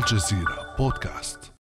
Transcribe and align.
الجزيرة 0.00 0.56
بودكاست. 0.78 1.52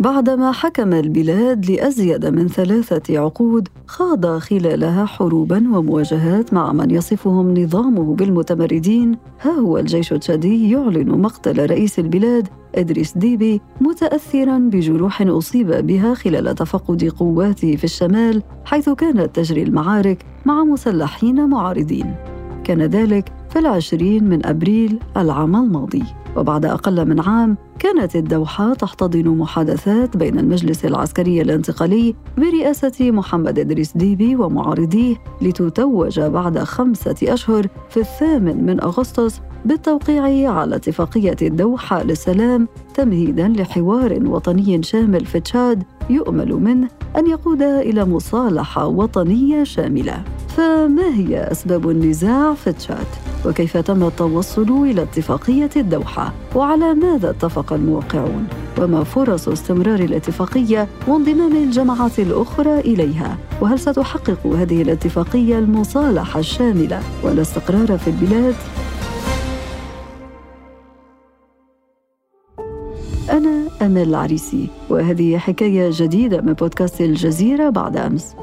بعدما 0.00 0.52
حكم 0.52 0.92
البلاد 0.92 1.70
لأزيد 1.70 2.26
من 2.26 2.48
ثلاثة 2.48 3.18
عقود 3.18 3.68
خاض 3.86 4.26
خلالها 4.38 5.04
حروبا 5.06 5.56
ومواجهات 5.56 6.54
مع 6.54 6.72
من 6.72 6.90
يصفهم 6.90 7.58
نظامه 7.58 8.14
بالمتمردين. 8.14 9.18
ها 9.40 9.50
هو 9.50 9.78
الجيش 9.78 10.12
التشادي 10.12 10.70
يعلن 10.70 11.08
مقتل 11.20 11.70
رئيس 11.70 11.98
البلاد 11.98 12.48
إدريس 12.74 13.18
ديبي 13.18 13.60
متأثرا 13.80 14.58
بجروح 14.58 15.22
أصيب 15.22 15.86
بها 15.86 16.14
خلال 16.14 16.54
تفقد 16.54 17.04
قواته 17.04 17.76
في 17.76 17.84
الشمال 17.84 18.42
حيث 18.64 18.88
كانت 18.88 19.36
تجري 19.36 19.62
المعارك 19.62 20.24
مع 20.44 20.64
مسلحين 20.64 21.48
معارضين. 21.48 22.14
كان 22.64 22.82
ذلك 22.82 23.39
في 23.50 23.58
العشرين 23.58 24.24
من 24.24 24.46
أبريل 24.46 24.98
العام 25.16 25.56
الماضي 25.56 26.04
وبعد 26.36 26.64
أقل 26.64 27.08
من 27.08 27.20
عام 27.20 27.56
كانت 27.78 28.16
الدوحة 28.16 28.74
تحتضن 28.74 29.28
محادثات 29.28 30.16
بين 30.16 30.38
المجلس 30.38 30.84
العسكري 30.84 31.42
الانتقالي 31.42 32.14
برئاسة 32.38 33.10
محمد 33.10 33.58
إدريس 33.58 33.96
ديبي 33.96 34.36
ومعارضيه 34.36 35.16
لتتوج 35.42 36.20
بعد 36.20 36.58
خمسة 36.58 37.16
أشهر 37.22 37.66
في 37.88 38.00
الثامن 38.00 38.64
من 38.64 38.80
أغسطس 38.80 39.40
بالتوقيع 39.64 40.50
على 40.52 40.76
اتفاقية 40.76 41.36
الدوحة 41.42 42.02
للسلام 42.02 42.68
تمهيدا 42.94 43.48
لحوار 43.48 44.18
وطني 44.24 44.82
شامل 44.82 45.24
في 45.24 45.40
تشاد 45.40 45.82
يؤمل 46.10 46.54
منه 46.54 46.88
أن 47.16 47.26
يقود 47.26 47.62
إلى 47.62 48.04
مصالحة 48.04 48.86
وطنية 48.86 49.64
شاملة 49.64 50.24
فما 50.48 51.14
هي 51.14 51.52
أسباب 51.52 51.90
النزاع 51.90 52.54
في 52.54 52.72
تشاد؟ 52.72 53.29
وكيف 53.46 53.76
تم 53.76 54.04
التوصل 54.04 54.84
إلى 54.84 55.02
اتفاقية 55.02 55.70
الدوحة؟ 55.76 56.32
وعلى 56.54 56.94
ماذا 56.94 57.30
اتفق 57.30 57.72
الموقعون؟ 57.72 58.48
وما 58.78 59.04
فرص 59.04 59.48
استمرار 59.48 60.00
الاتفاقية 60.00 60.88
وانضمام 61.08 61.56
الجماعات 61.56 62.18
الأخرى 62.18 62.80
إليها؟ 62.80 63.38
وهل 63.60 63.78
ستحقق 63.78 64.46
هذه 64.46 64.82
الاتفاقية 64.82 65.58
المصالحة 65.58 66.40
الشاملة 66.40 67.00
والاستقرار 67.22 67.98
في 67.98 68.08
البلاد؟ 68.10 68.54
أنا 73.30 73.68
أمل 73.82 74.08
العريسي 74.08 74.68
وهذه 74.90 75.38
حكاية 75.38 75.90
جديدة 75.92 76.40
من 76.40 76.52
بودكاست 76.52 77.00
الجزيرة 77.00 77.70
بعد 77.70 77.96
أمس 77.96 78.34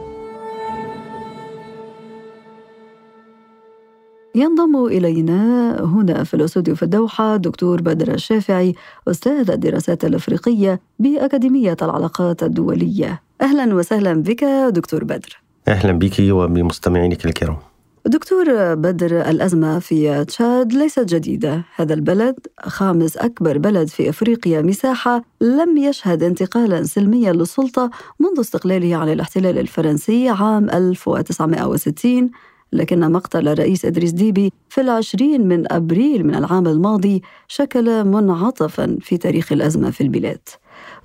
ينضم 4.38 4.86
إلينا 4.86 5.76
هنا 5.84 6.24
في 6.24 6.34
الأستوديو 6.34 6.76
في 6.76 6.84
الدوحة 6.84 7.36
دكتور 7.36 7.82
بدر 7.82 8.14
الشافعي 8.14 8.76
أستاذ 9.08 9.52
الدراسات 9.52 10.06
الأفريقية 10.06 10.80
بأكاديمية 11.00 11.78
العلاقات 11.82 12.44
الدولية. 12.44 13.22
أهلا 13.42 13.76
وسهلا 13.76 14.14
بك 14.14 14.44
دكتور 14.70 15.04
بدر. 15.04 15.42
أهلا 15.68 15.92
بك 15.92 16.14
وبمستمعينك 16.20 17.26
الكرام. 17.26 17.58
دكتور 18.06 18.76
بدر 18.76 19.22
الأزمة 19.30 19.80
في 19.80 20.26
تشاد 20.26 20.74
ليست 20.74 21.14
جديدة. 21.14 21.64
هذا 21.76 21.94
البلد 21.94 22.36
خامس 22.60 23.18
أكبر 23.18 23.58
بلد 23.58 23.88
في 23.88 24.10
أفريقيا 24.10 24.62
مساحة 24.62 25.24
لم 25.42 25.78
يشهد 25.78 26.24
انتقالا 26.24 26.84
سلميا 26.84 27.34
للسلطة 27.34 27.92
منذ 28.20 28.40
استقلاله 28.40 28.96
عن 28.96 29.10
الاحتلال 29.10 29.58
الفرنسي 29.58 30.30
عام 30.30 30.70
1960 30.70 32.32
لكن 32.73 33.12
مقتل 33.12 33.48
الرئيس 33.48 33.86
إدريس 33.86 34.12
ديبي 34.12 34.52
في 34.70 34.82
العشرين 34.82 35.48
من 35.48 35.72
أبريل 35.72 36.28
من 36.28 36.36
العام 36.36 36.68
الماضي 36.68 37.22
شكل 37.48 38.04
منعطفا 38.04 38.98
في 39.02 39.18
تاريخ 39.18 39.52
الأزمة 39.52 39.92
في 39.92 40.02
البلاد. 40.02 40.40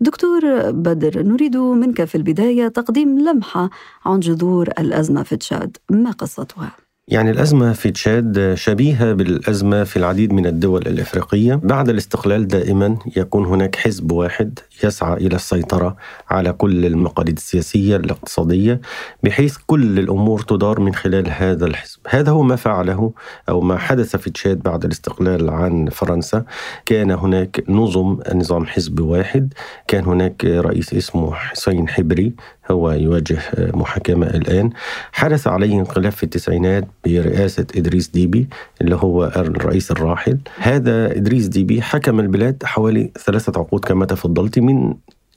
دكتور 0.01 0.71
بدر 0.71 1.23
نريد 1.23 1.57
منك 1.57 2.05
في 2.05 2.15
البداية 2.15 2.69
تقديم 2.69 3.19
لمحة 3.19 3.71
عن 4.05 4.21
جذور 4.21 4.69
الأزمة 4.79 5.23
في 5.23 5.37
تشاد. 5.37 5.77
ما 5.91 6.11
قصتها؟ 6.11 6.73
يعني 7.09 7.31
الأزمة 7.31 7.73
في 7.73 7.91
تشاد 7.91 8.55
شبيهة 8.55 9.13
بالأزمة 9.13 9.85
في 9.85 9.97
العديد 9.97 10.33
من 10.33 10.47
الدول 10.47 10.83
الإفريقية. 10.87 11.55
بعد 11.55 11.89
الاستقلال 11.89 12.49
دائما 12.49 12.97
يكون 13.17 13.47
هناك 13.47 13.77
حزب 13.77 14.13
واحد 14.13 14.59
يسعى 14.85 15.17
إلى 15.17 15.37
السيطرة 15.37 15.97
على 16.31 16.53
كل 16.53 16.87
المقاليد 16.87 17.37
السياسية 17.37 17.97
الاقتصادية 17.97 18.81
بحيث 19.23 19.57
كل 19.67 19.99
الأمور 19.99 20.41
تدار 20.41 20.81
من 20.81 20.95
خلال 20.95 21.31
هذا 21.31 21.67
الحزب. 21.67 21.99
هذا 22.09 22.33
هو 22.33 22.43
ما 22.43 22.57
فعله 22.57 23.13
أو 23.49 23.61
ما 23.61 23.79
حدث 23.79 24.17
في 24.17 24.31
تشاد 24.31 24.63
بعد 24.63 24.85
الاستقلال 24.85 25.51
عن 25.51 25.89
فرنسا. 25.89 26.45
كان 26.87 27.11
هناك 27.11 27.65
نظم 27.69 28.19
نظام 28.35 28.67
حزب 28.67 29.01
واحد. 29.01 29.55
كان 29.89 30.05
هناك 30.05 30.45
رئيس 30.45 30.95
اسمه 30.95 31.35
حسين 31.35 31.89
حبري 31.89 32.33
هو 32.71 32.91
يواجه 32.91 33.39
محاكمة 33.59 34.27
الآن. 34.27 34.71
حدث 35.13 35.47
عليه 35.47 35.75
انقلاب 35.75 36.13
في 36.13 36.23
التسعينات 36.23 36.89
برئاسة 37.05 37.67
إدريس 37.77 38.09
ديبي 38.09 38.49
اللي 38.81 38.97
هو 38.97 39.25
الرئيس 39.25 39.91
الراحل. 39.91 40.39
هذا 40.59 41.17
إدريس 41.17 41.47
ديبي 41.47 41.83
حكم 41.83 42.21
البلاد 42.21 42.63
حوالي 42.65 43.11
ثلاثة 43.27 43.53
عقود 43.61 43.85
كما 43.85 44.07
تفضلت 44.07 44.59
من 44.59 44.72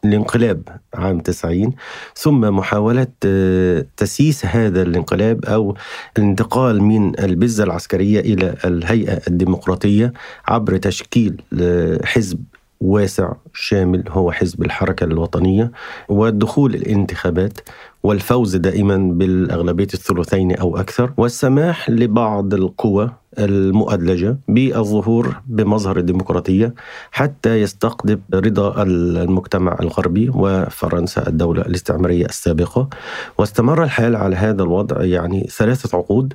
الانقلاب 0.06 0.62
عام 0.94 1.20
90 1.20 1.74
ثم 2.16 2.42
محاولة 2.42 3.08
تسييس 3.98 4.46
هذا 4.46 4.82
الانقلاب 4.82 5.46
أو 5.46 5.76
الانتقال 6.18 6.84
من 6.84 7.20
البزة 7.20 7.64
العسكرية 7.64 8.20
إلى 8.20 8.56
الهيئة 8.66 9.22
الديمقراطية 9.28 10.14
عبر 10.48 10.78
تشكيل 10.78 11.42
حزب 12.04 12.40
واسع 12.82 13.34
شامل 13.54 14.04
هو 14.10 14.32
حزب 14.32 14.64
الحركة 14.64 15.04
الوطنية 15.04 15.72
والدخول 16.10 16.76
الانتخابات. 16.76 17.60
والفوز 18.06 18.56
دائما 18.56 18.98
بالأغلبية 18.98 19.88
الثلثين 19.94 20.56
أو 20.56 20.78
أكثر 20.78 21.14
والسماح 21.18 21.90
لبعض 21.90 22.54
القوى 22.54 23.12
المؤدلجة 23.40 24.38
بالظهور 24.48 25.42
بمظهر 25.48 25.98
الديمقراطية 25.98 26.74
حتى 27.12 27.62
يستقطب 27.62 28.20
رضا 28.34 28.84
المجتمع 28.84 29.78
الغربي 29.82 30.30
وفرنسا 30.30 31.28
الدولة 31.28 31.62
الاستعمارية 31.62 32.26
السابقة. 32.26 32.90
واستمر 33.38 33.84
الحال 33.84 34.16
على 34.16 34.36
هذا 34.36 34.64
الوضع 34.64 35.04
يعني 35.04 35.48
ثلاثة 35.58 35.98
عقود 35.98 36.34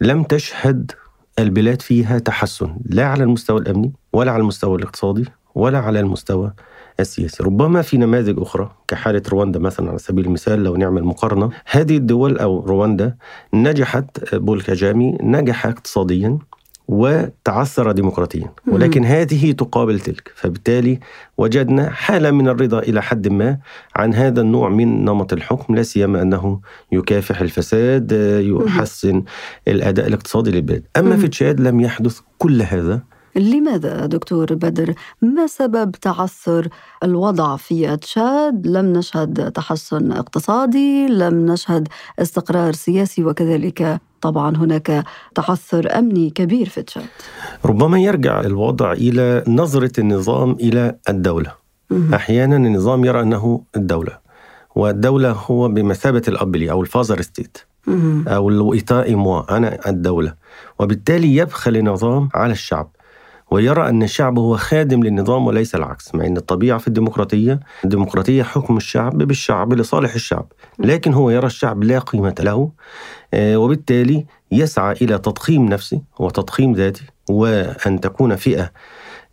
لم 0.00 0.22
تشهد 0.22 0.92
البلاد 1.38 1.82
فيها 1.82 2.18
تحسن 2.18 2.76
لا 2.84 3.06
على 3.06 3.24
المستوى 3.24 3.60
الأمني 3.60 3.92
ولا 4.12 4.32
على 4.32 4.40
المستوى 4.40 4.78
الاقتصادي 4.78 5.24
ولا 5.54 5.78
على 5.78 6.00
المستوى 6.00 6.52
السياسي 7.00 7.42
ربما 7.42 7.82
في 7.82 7.96
نماذج 7.96 8.40
أخرى 8.40 8.70
كحالة 8.88 9.22
رواندا 9.28 9.58
مثلا 9.58 9.88
على 9.88 9.98
سبيل 9.98 10.24
المثال 10.24 10.64
لو 10.64 10.76
نعمل 10.76 11.04
مقارنة 11.04 11.50
هذه 11.70 11.96
الدول 11.96 12.38
أو 12.38 12.60
رواندا 12.60 13.16
نجحت 13.54 14.34
بول 14.34 14.62
كاجامي 14.62 15.18
نجح 15.22 15.66
اقتصاديا 15.66 16.38
وتعثر 16.88 17.92
ديمقراطيا 17.92 18.52
ولكن 18.66 19.04
هذه 19.04 19.52
تقابل 19.52 20.00
تلك. 20.00 20.32
فبالتالي 20.34 21.00
وجدنا 21.38 21.90
حالة 21.90 22.30
من 22.30 22.48
الرضا 22.48 22.78
إلى 22.78 23.02
حد 23.02 23.28
ما 23.28 23.58
عن 23.96 24.14
هذا 24.14 24.40
النوع 24.40 24.68
من 24.68 25.04
نمط 25.04 25.32
الحكم 25.32 25.74
لا 25.74 25.82
سيما 25.82 26.22
أنه 26.22 26.60
يكافح 26.92 27.40
الفساد 27.40 28.12
يحسن 28.42 29.22
الأداء 29.68 30.06
الاقتصادي 30.06 30.50
للبلاد. 30.50 30.84
أما 30.96 31.16
في 31.16 31.28
تشاد 31.28 31.60
لم 31.60 31.80
يحدث 31.80 32.20
كل 32.38 32.62
هذا 32.62 33.02
لماذا 33.36 34.06
دكتور 34.06 34.54
بدر؟ 34.54 34.94
ما 35.22 35.46
سبب 35.46 35.90
تعثر 35.90 36.68
الوضع 37.02 37.56
في 37.56 37.96
تشاد 37.96 38.66
لم 38.66 38.92
نشهد 38.92 39.52
تحسن 39.52 40.12
اقتصادي 40.12 41.06
لم 41.06 41.46
نشهد 41.46 41.88
استقرار 42.18 42.72
سياسي 42.72 43.24
وكذلك 43.24 44.00
طبعا 44.20 44.56
هناك 44.56 45.04
تعثر 45.34 45.98
أمني 45.98 46.30
كبير 46.30 46.68
في 46.68 46.82
تشاد 46.82 47.06
ربما 47.64 48.00
يرجع 48.00 48.40
الوضع 48.40 48.92
إلى 48.92 49.44
نظرة 49.48 49.92
النظام 50.00 50.50
إلى 50.60 50.96
الدولة. 51.08 51.52
أحيانا 52.14 52.56
النظام 52.56 53.04
يرى 53.04 53.20
أنه 53.20 53.62
الدولة 53.76 54.18
والدولة 54.74 55.30
هو 55.32 55.68
بمثابة 55.68 56.22
الأب 56.28 56.56
لي 56.56 56.70
أو 56.70 56.82
الفازر 56.82 57.20
ستيت 57.22 57.58
أو 58.28 58.48
الوئتاء 58.48 59.14
موا 59.14 59.56
أنا 59.56 59.88
الدولة. 59.88 60.34
وبالتالي 60.78 61.36
يبخل 61.36 61.76
النظام 61.76 62.28
على 62.34 62.52
الشعب. 62.52 62.90
ويرى 63.54 63.88
أن 63.88 64.02
الشعب 64.02 64.38
هو 64.38 64.56
خادم 64.56 65.02
للنظام 65.02 65.46
وليس 65.46 65.74
العكس 65.74 66.14
مع 66.14 66.26
أن 66.26 66.36
الطبيعة 66.36 66.78
في 66.78 66.88
الديمقراطية 66.88 67.60
الديمقراطية 67.84 68.42
حكم 68.42 68.76
الشعب 68.76 69.18
بالشعب 69.18 69.72
لصالح 69.72 70.14
الشعب 70.14 70.52
لكن 70.78 71.12
هو 71.14 71.30
يرى 71.30 71.46
الشعب 71.46 71.84
لا 71.84 71.98
قيمة 71.98 72.34
له 72.40 72.70
وبالتالي 73.34 74.26
يسعى 74.52 74.92
إلى 75.02 75.18
تضخيم 75.18 75.66
نفسه 75.66 76.00
وتضخيم 76.18 76.72
ذاته 76.72 77.02
وأن 77.30 78.00
تكون 78.00 78.36
فئة 78.36 78.70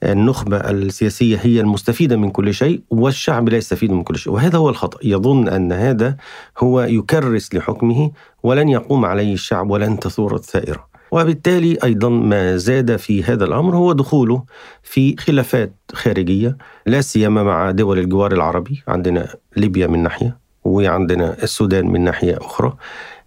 النخبة 0.03 0.57
السياسية 0.57 1.37
هي 1.41 1.59
المستفيدة 1.59 2.17
من 2.17 2.29
كل 2.29 2.53
شيء 2.53 2.81
والشعب 2.89 3.49
لا 3.49 3.57
يستفيد 3.57 3.91
من 3.91 4.03
كل 4.03 4.17
شيء 4.17 4.33
وهذا 4.33 4.57
هو 4.57 4.69
الخطأ. 4.69 4.99
يظن 5.03 5.47
أن 5.47 5.71
هذا 5.71 6.17
هو 6.59 6.81
يكرس 6.81 7.55
لحكمه 7.55 8.11
ولن 8.43 8.69
يقوم 8.69 9.05
عليه 9.05 9.33
الشعب 9.33 9.69
ولن 9.69 9.99
تثور 9.99 10.35
الثائرة 10.35 10.90
وبالتالي 11.11 11.77
أيضا 11.83 12.09
ما 12.09 12.57
زاد 12.57 12.95
في 12.95 13.23
هذا 13.23 13.45
الأمر 13.45 13.75
هو 13.75 13.93
دخوله 13.93 14.43
في 14.83 15.17
خلافات 15.17 15.73
خارجية 15.93 16.57
لا 16.85 17.01
سيما 17.01 17.43
مع 17.43 17.71
دول 17.71 17.99
الجوار 17.99 18.31
العربي 18.31 18.83
عندنا 18.87 19.35
ليبيا 19.57 19.87
من 19.87 20.03
ناحية 20.03 20.37
وعندنا 20.63 21.43
السودان 21.43 21.87
من 21.87 22.01
ناحية 22.03 22.37
أخرى. 22.37 22.73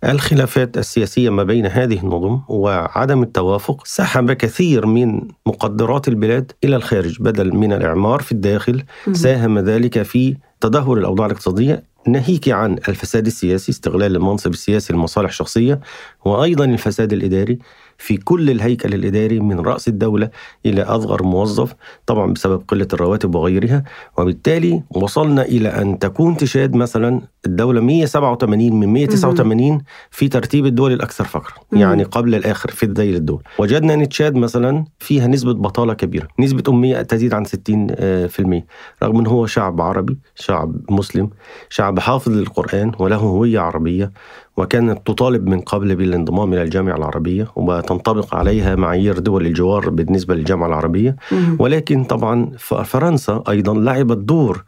الخلافات 0.04 0.78
السياسية 0.78 1.31
ما 1.31 1.42
بين 1.42 1.66
هذه 1.66 2.00
النظم 2.00 2.40
وعدم 2.48 3.22
التوافق 3.22 3.86
سحب 3.86 4.32
كثير 4.32 4.86
من 4.86 5.20
مقدرات 5.46 6.08
البلاد 6.08 6.52
إلى 6.64 6.76
الخارج 6.76 7.16
بدل 7.20 7.56
من 7.56 7.72
الإعمار 7.72 8.22
في 8.22 8.32
الداخل 8.32 8.82
ساهم 9.12 9.58
ذلك 9.58 10.02
في 10.02 10.36
تدهور 10.60 10.98
الأوضاع 10.98 11.26
الاقتصادية 11.26 11.82
ناهيك 12.09 12.49
عن 12.49 12.79
الفساد 12.89 13.27
السياسي 13.27 13.73
استغلال 13.73 14.17
المنصب 14.17 14.53
السياسي 14.53 14.93
لمصالح 14.93 15.33
شخصية 15.33 15.81
وأيضا 16.25 16.65
الفساد 16.65 17.12
الإداري. 17.12 17.59
في 17.99 18.17
كل 18.17 18.50
الهيكل 18.50 18.94
الإداري 18.94 19.41
من 19.41 19.61
رأس 19.61 19.88
الدولة 19.88 20.31
إلى 20.67 20.82
أصغر 20.82 21.23
موظف 21.23 21.75
طبعا 22.06 22.32
بسبب 22.32 22.62
قلة 22.69 22.88
الرواتب 22.93 23.35
وغيرها. 23.35 23.85
وبالتالي 24.19 24.82
وصلنا 24.91 25.43
إلى 25.43 25.69
أن 25.69 25.99
تكون 25.99 26.37
تشاد 26.37 26.76
مثلا 26.76 27.20
الدولة 27.46 27.81
187 27.81 28.81
من 28.81 28.88
189 28.88 29.82
في 30.11 30.29
ترتيب 30.29 30.67
الدول 30.67 30.93
الأكثر 30.93 31.25
فقرا 31.25 31.55
يعني 31.73 32.02
قبل 32.02 32.35
الآخر 32.35 32.70
في 32.70 32.87
ذيل 32.87 33.14
الدول. 33.14 33.43
وجدنا 33.58 33.94
أن 33.94 34.08
تشاد 34.08 34.35
مثلا 34.35 34.85
فيها 34.99 35.26
نسبة 35.26 35.52
بطالة 35.52 35.94
كبيرة 35.94 36.29
نسبة 36.41 36.62
أمية 36.69 37.02
تزيد 37.02 37.35
عن 37.35 37.44
60% 37.44 38.64
رغم 39.02 39.19
أنه 39.19 39.31
هو 39.31 39.46
شعب 39.46 39.81
عربي 39.81 40.19
شعب 40.35 40.76
مسلم 40.91 41.31
شعب 41.69 41.99
حافظ 41.99 42.32
للقرآن 42.32 42.93
وله 42.99 43.17
هوية 43.17 43.61
عربية. 43.61 44.12
وكانت 44.56 45.06
تطالب 45.06 45.47
من 45.49 45.61
قبل 45.61 45.97
بالانضمام 45.97 46.53
إلى 46.53 46.62
الجامعة 46.62 46.97
العربية 46.97 47.47
وتنطبق 47.56 48.35
عليها 48.35 48.75
معايير 48.75 49.19
دول 49.19 49.47
الجوار 49.47 49.91
بالنسبة 49.91 50.35
للجامعة 50.35 50.67
العربية. 50.67 51.17
ولكن 51.59 52.05
طبعا 52.05 52.51
فرنسا 52.85 53.43
أيضا 53.49 53.75
لعبت 53.75 54.17
دور 54.19 54.65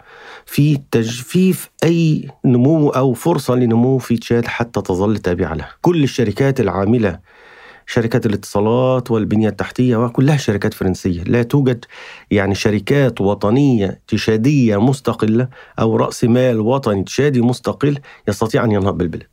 في 0.46 0.78
تجفيف 0.90 1.70
أي 1.84 2.28
نمو 2.44 2.88
أو 2.88 3.12
فرصة 3.12 3.54
لنمو 3.54 3.98
في 3.98 4.16
تشاد 4.16 4.46
حتى 4.46 4.80
تظل 4.82 5.18
تابعة 5.18 5.54
لها. 5.54 5.68
كل 5.80 6.02
الشركات 6.02 6.60
العاملة 6.60 7.18
شركات 7.86 8.26
الاتصالات 8.26 9.10
والبنية 9.10 9.48
التحتية 9.48 9.96
وكلها 9.96 10.36
شركات 10.36 10.74
فرنسية. 10.74 11.22
لا 11.22 11.42
توجد 11.42 11.84
يعني 12.30 12.54
شركات 12.54 13.20
وطنية 13.20 14.00
تشادية 14.08 14.80
مستقلة 14.80 15.48
أو 15.80 15.96
رأس 15.96 16.24
مال 16.24 16.60
وطني 16.60 17.04
تشادي 17.04 17.40
مستقل 17.40 17.98
يستطيع 18.28 18.64
أن 18.64 18.72
ينهض 18.72 18.98
بالبلاد 18.98 19.26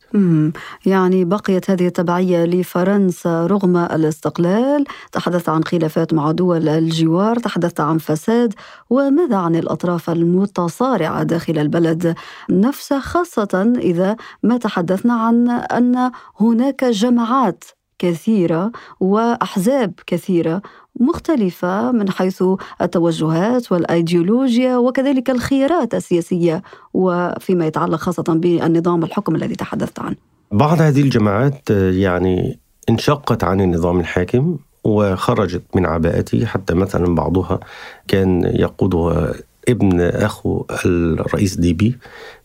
يعني 0.86 1.26
بقيت 1.26 1.70
هذه 1.70 1.88
التبعية 1.88 2.46
لفرنسا 2.46 3.48
رغم 3.48 3.78
الاستقلال. 3.78 4.86
تحدث 5.12 5.50
عن 5.50 5.64
خلافات 5.64 6.14
مع 6.14 6.32
دول 6.32 6.70
الجوار 6.70 7.40
تحدث 7.40 7.80
عن 7.80 7.98
فساد 7.98 8.54
وماذا 8.90 9.36
عن 9.36 9.56
الأطراف 9.56 10.10
المتصارعة 10.10 11.24
داخل 11.24 11.58
البلد 11.60 12.16
نفسه 12.50 13.00
خاصة 13.00 13.74
إذا 13.78 14.16
ما 14.44 14.58
تحدثنا 14.58 15.14
عن 15.14 15.50
أن 15.50 16.12
هناك 16.40 16.86
جماعات 16.86 17.64
كثيرة 18.00 18.72
وأحزاب 19.00 19.94
كثيرة 20.08 20.62
مختلفة 21.00 21.92
من 21.92 22.10
حيث 22.10 22.44
التوجهات 22.82 23.72
والأيديولوجيا 23.72 24.78
وكذلك 24.78 25.30
الخيارات 25.30 25.94
السياسية 25.94 26.62
وفيما 26.94 27.68
يتعلق 27.68 28.00
خاصة 28.00 28.24
بالنظام 28.24 29.04
الحكم 29.04 29.36
الذي 29.36 29.56
تحدثت 29.56 30.00
عنه. 30.00 30.16
بعض 30.52 30.82
هذه 30.82 31.02
الجماعات 31.02 31.70
يعني 31.70 32.60
انشقت 32.90 33.44
عن 33.44 33.62
النظام 33.62 34.00
الحاكم 34.00 34.58
وخرجت 34.84 35.64
من 35.76 35.86
عباءته 35.86 36.46
حتى 36.46 36.74
مثلا 36.74 37.16
بعضها 37.16 37.60
كان 38.08 38.44
يقودها 38.44 39.34
ابن 39.70 40.02
أخو 40.02 40.66
الرئيس 40.86 41.56
ديبي 41.56 41.98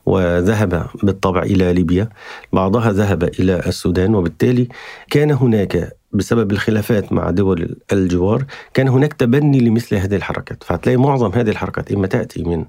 وذهب 0.07 0.87
بالطبع 1.03 1.43
إلى 1.43 1.73
ليبيا. 1.73 2.09
بعضها 2.53 2.93
ذهب 2.93 3.25
إلى 3.25 3.59
السودان 3.67 4.15
وبالتالي 4.15 4.69
كان 5.11 5.31
هناك 5.31 5.97
بسبب 6.13 6.53
الخلافات 6.53 7.13
مع 7.13 7.31
دول 7.31 7.77
الجوار 7.93 8.45
كان 8.75 8.89
هناك 8.89 9.13
تبني 9.13 9.61
لمثل 9.61 9.97
هذه 9.97 10.17
الحركات. 10.17 10.65
فهتلاقي 10.65 10.97
معظم 10.97 11.33
هذه 11.33 11.51
الحركات 11.51 11.93
إما 11.93 12.07
تأتي 12.07 12.43
من 12.43 12.65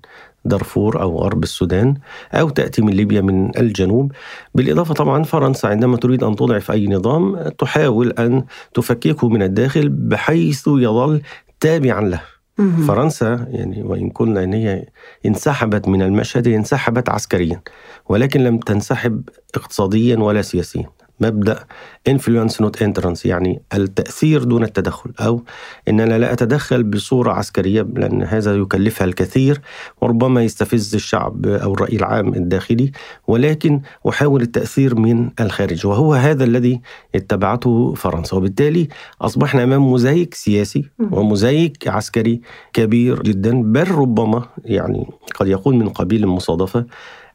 دارفور 0.45 1.01
أو 1.01 1.17
غرب 1.17 1.43
السودان 1.43 1.95
أو 2.33 2.49
تأتي 2.49 2.81
من 2.81 2.93
ليبيا 2.93 3.21
من 3.21 3.57
الجنوب. 3.57 4.11
بالإضافة 4.55 4.93
طبعا 4.93 5.23
فرنسا 5.23 5.67
عندما 5.67 5.97
تريد 5.97 6.23
أن 6.23 6.35
تضعف 6.35 6.71
أي 6.71 6.87
نظام 6.87 7.49
تحاول 7.49 8.11
أن 8.11 8.43
تفككه 8.73 9.29
من 9.29 9.43
الداخل 9.43 9.89
بحيث 9.89 10.67
يظل 10.67 11.21
تابعا 11.59 12.01
له. 12.01 12.38
فرنسا 12.87 13.47
يعني 13.49 13.83
وإن 13.83 14.09
قلنا 14.09 14.43
أن 14.43 14.53
هي 14.53 14.85
انسحبت 15.25 15.87
من 15.87 16.01
المشهد 16.01 16.47
انسحبت 16.47 17.09
عسكريا 17.09 17.61
ولكن 18.09 18.43
لم 18.43 18.57
تنسحب 18.57 19.29
اقتصاديا 19.55 20.17
ولا 20.17 20.41
سياسيا. 20.41 20.89
مبدأ 21.21 21.65
influence 22.07 22.61
not 22.61 22.81
interference 22.81 23.25
يعني 23.25 23.61
التأثير 23.73 24.43
دون 24.43 24.63
التدخل 24.63 25.11
أو 25.19 25.43
ان 25.87 25.99
أنا 25.99 26.17
لا 26.17 26.33
أتدخل 26.33 26.83
بصورة 26.83 27.31
عسكرية 27.31 27.81
لأن 27.95 28.23
هذا 28.23 28.55
يكلفها 28.55 29.05
الكثير 29.05 29.61
وربما 30.01 30.43
يستفز 30.43 30.95
الشعب 30.95 31.45
أو 31.45 31.73
الرأي 31.73 31.95
العام 31.95 32.33
الداخلي 32.33 32.91
ولكن 33.27 33.81
أحاول 34.09 34.41
التأثير 34.41 34.95
من 34.95 35.29
الخارج 35.39 35.87
وهو 35.87 36.13
هذا 36.13 36.43
الذي 36.43 36.81
اتبعته 37.15 37.93
فرنسا. 37.93 38.37
وبالتالي 38.37 38.87
أصبحنا 39.21 39.63
أمام 39.63 39.81
موزايك 39.81 40.33
سياسي 40.33 40.89
وموزايك 41.11 41.87
عسكري 41.87 42.41
كبير 42.73 43.23
جدا 43.23 43.61
بل 43.61 43.91
ربما 43.91 44.45
يعني 44.65 45.07
قد 45.35 45.47
يكون 45.47 45.79
من 45.79 45.89
قبيل 45.89 46.23
المصادفة 46.23 46.85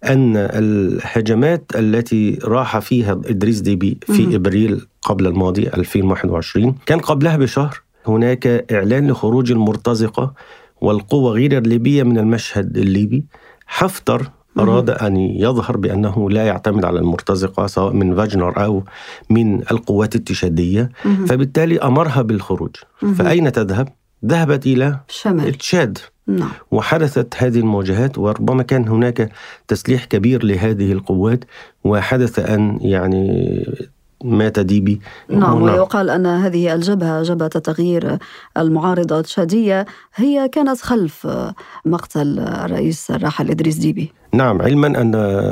أن 0.05 0.37
الهجمات 0.37 1.73
التي 1.77 2.39
راح 2.45 2.79
فيها 2.79 3.13
إدريس 3.13 3.61
ديبي 3.61 3.99
في 4.07 4.37
إبريل 4.37 4.87
قبل 5.03 5.27
الماضي 5.27 5.69
2021 5.69 6.75
كان 6.87 6.99
قبلها 6.99 7.37
بشهر 7.37 7.81
هناك 8.07 8.47
إعلان 8.73 9.11
لخروج 9.11 9.53
المرتزقة 9.53 10.35
والقوة 10.81 11.33
غير 11.33 11.59
الليبية 11.59 12.03
من 12.03 12.19
المشهد 12.19 12.79
الليبي. 12.79 13.25
حفتر 13.67 14.31
أراد 14.59 14.91
أن 14.91 15.17
يظهر 15.17 15.77
بأنه 15.77 16.31
لا 16.31 16.47
يعتمد 16.47 16.85
على 16.85 16.99
المرتزقة 16.99 17.67
سواء 17.67 17.93
من 17.93 18.17
فاجنر 18.17 18.65
أو 18.65 18.85
من 19.31 19.61
القوات 19.71 20.15
التشادية. 20.15 20.91
فبالتالي 21.29 21.79
أمرها 21.79 22.23
بالخروج. 22.23 22.77
فأين 23.15 23.53
تذهب؟ 23.53 23.89
ذهبت 24.25 24.67
إلى 24.67 25.01
شمال 25.09 25.55
تشاد 25.55 25.99
نعم. 26.27 26.51
وحدثت 26.71 27.35
هذه 27.37 27.59
المواجهات 27.59 28.19
وربما 28.19 28.63
كان 28.63 28.89
هناك 28.89 29.33
تسليح 29.69 30.05
كبير 30.05 30.45
لهذه 30.45 30.93
القوات 30.93 31.45
وحدث 31.85 32.39
أن 32.39 32.79
يعني 32.83 33.65
مات 34.25 34.59
ديبي. 34.59 35.01
نعم 35.29 35.63
ويقال 35.63 36.11
أن 36.11 36.27
هذه 36.27 36.75
الجبهة 36.75 37.23
جبهة 37.23 37.49
تغيير 37.49 38.19
المعارضة 38.57 39.19
التشادية 39.19 39.87
هي 40.15 40.49
كانت 40.49 40.81
خلف 40.81 41.29
مقتل 41.85 42.39
الرئيس 42.39 43.11
الراحل 43.11 43.51
إدريس 43.51 43.77
ديبي. 43.77 44.13
نعم 44.35 44.63
علما 44.63 44.87
أن 45.01 45.11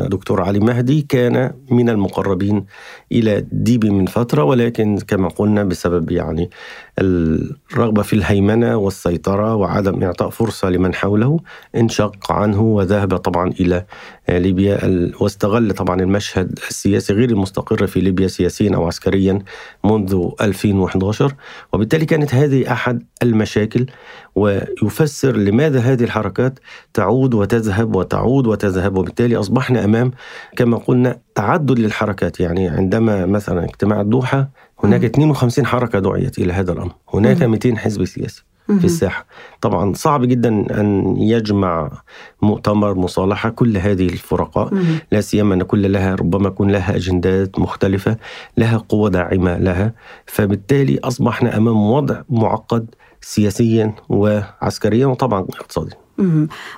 دكتور 0.09 0.43
علي 0.43 0.61
مهدي 0.61 1.03
كان 1.03 1.53
من 1.71 1.89
المقربين 1.89 2.65
إلى 3.13 3.47
ديبي 3.53 3.91
من 3.91 4.07
فترة 4.07 4.45
ولكن 4.45 4.99
كما 4.99 5.29
قلنا 5.29 5.65
بسبب 5.65 6.11
يعني 6.11 6.51
الرغبة 6.99 8.03
في 8.03 8.13
الهيمنة 8.13 8.77
والسيطرة 8.77 9.55
وعدم 9.55 10.03
إعطاء 10.03 10.31
فرصة 10.31 10.71
لمن 10.71 10.95
حوله 10.95 11.41
انشق 11.77 12.33
عنه 12.33 12.63
وذهب 12.63 13.17
طبعا 13.17 13.51
إلى 13.61 13.85
ليبيا 14.29 14.79
واستغل 15.21 15.75
طبعا 15.75 16.01
المشهد 16.01 16.59
السياسي 16.69 17.13
غير 17.13 17.31
المستقر 17.31 17.87
في 17.87 18.01
ليبيا 18.01 18.29
سياسيا 18.29 18.75
أو 18.75 18.87
عسكريا 18.87 19.39
منذ 19.85 20.29
2011 20.41 21.35
وبالتالي 21.73 22.07
كانت 22.07 22.35
هذه 22.35 22.73
أحد 22.73 23.03
المشاكل 23.23 23.87
ويفسر 24.35 25.37
لماذا 25.37 25.81
هذه 25.81 26.05
الحركات 26.05 26.59
تعود 26.95 27.35
وتذهب 27.35 27.97
وتعود 27.97 28.47
وتذهب 28.47 28.72
وبالتالي 28.77 29.37
أصبحنا 29.37 29.85
أمام 29.85 30.11
كما 30.57 30.77
قلنا 30.77 31.19
تعدد 31.35 31.79
للحركات. 31.79 32.41
يعني 32.41 32.69
عندما 32.69 33.27
مثلا 33.27 33.65
اجتماع 33.65 34.01
الدوحة 34.01 34.49
هناك 34.85 35.05
52 35.05 35.67
حركة 35.67 35.99
دعيت 35.99 36.39
إلى 36.39 36.53
هذا 36.53 36.73
الأمر. 36.73 36.93
هناك 37.15 37.43
200 37.43 37.77
حزب 37.77 38.05
سياسي 38.05 38.45
في 38.67 38.85
الساحة. 38.85 39.27
طبعا 39.61 39.93
صعب 39.95 40.25
جدا 40.25 40.81
أن 40.81 41.17
يجمع 41.17 41.91
مؤتمر 42.43 42.95
مصالحة 42.95 43.51
كل 43.51 43.77
هذه 43.77 44.07
الفرقاء. 44.07 44.75
لا 45.13 45.21
سيما 45.21 45.55
أن 45.55 45.63
كل 45.63 45.93
لها 45.93 46.15
ربما 46.15 46.49
يكون 46.49 46.71
لها 46.71 46.97
أجندات 46.97 47.59
مختلفة 47.59 48.17
لها 48.57 48.77
قوة 48.77 49.11
داعمة 49.11 49.59
لها. 49.59 49.93
فبالتالي 50.27 50.99
أصبحنا 50.99 51.57
أمام 51.57 51.91
وضع 51.91 52.23
معقد 52.31 52.95
سياسيا 53.21 53.95
وعسكريا 54.09 55.07
وطبعا 55.07 55.41
اقتصاديا. 55.41 56.02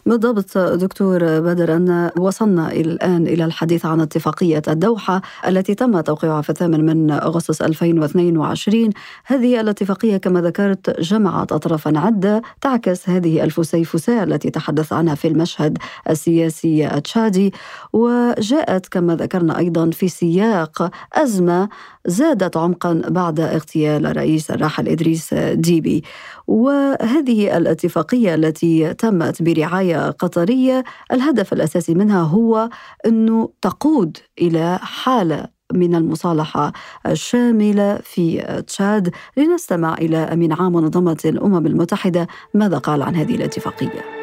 بالضبط 0.07 0.59
دكتور 0.59 1.19
بدر 1.41 1.76
أن 1.76 2.11
وصلنا 2.19 2.73
الآن 2.73 3.26
إلى 3.26 3.45
الحديث 3.45 3.87
عن 3.87 4.00
اتفاقية 4.00 4.62
الدوحة 4.69 5.23
التي 5.47 5.75
تم 5.75 6.00
توقيعها 6.00 6.43
في 6.43 6.50
الثامن 6.50 6.87
من 6.87 7.11
أغسطس 7.11 7.62
2022 7.62 8.91
هذه 9.25 9.61
الاتفاقية 9.61 10.17
كما 10.17 10.41
ذكرت 10.43 11.00
جمعت 11.00 11.53
أطرافا 11.53 11.99
عدة 11.99 12.43
تعكس 12.61 13.09
هذه 13.09 13.45
الفسيفساء 13.45 14.25
التي 14.25 14.50
تحدث 14.50 14.93
عنها 14.93 15.14
في 15.14 15.29
المشهد 15.29 15.79
السياسي 16.11 16.87
التشادي. 16.87 17.53
وجاءت 17.93 18.87
كما 18.87 19.17
ذكرنا 19.17 19.59
أيضا 19.59 19.91
في 19.91 20.09
سياق 20.09 20.91
أزمة 21.12 21.69
زادت 22.06 22.56
عمقا 22.56 23.02
بعد 23.08 23.40
اغتيال 23.40 24.06
الرئيس 24.06 24.50
الراحل 24.50 24.88
إدريس 24.88 25.34
ديبي. 25.34 26.02
وهذه 26.46 27.56
الاتفاقية 27.56 28.34
التي 28.34 28.94
تمت 28.94 29.42
برعاية 29.42 30.11
قطرية 30.11 30.84
الهدف 31.12 31.52
الأساسي 31.52 31.94
منها 31.94 32.20
هو 32.23 32.68
أنه 33.06 33.49
تقود 33.62 34.16
إلى 34.40 34.78
حالة 34.82 35.46
من 35.73 35.94
المصالحة 35.94 36.73
الشاملة 37.06 37.99
في 38.02 38.40
تشاد. 38.66 39.11
لنستمع 39.37 39.94
إلى 39.94 40.16
أمين 40.16 40.52
عام 40.52 40.73
منظمة 40.73 41.18
الأمم 41.25 41.66
المتحدة 41.66 42.26
ماذا 42.54 42.78
قال 42.78 43.02
عن 43.02 43.16
هذه 43.16 43.34
الاتفاقية؟ 43.34 44.13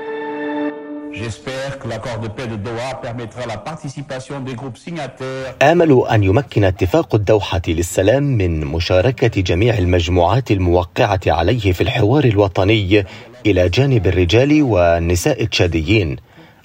آمل 5.61 6.03
أن 6.11 6.23
يمكن 6.23 6.63
اتفاق 6.63 7.15
الدوحة 7.15 7.61
للسلام 7.67 8.23
من 8.23 8.65
مشاركة 8.65 9.41
جميع 9.41 9.77
المجموعات 9.77 10.51
الموقعة 10.51 11.19
عليه 11.27 11.71
في 11.71 11.81
الحوار 11.81 12.23
الوطني 12.23 13.05
إلى 13.45 13.69
جانب 13.69 14.07
الرجال 14.07 14.63
والنساء 14.63 15.43
التشاديين. 15.43 16.15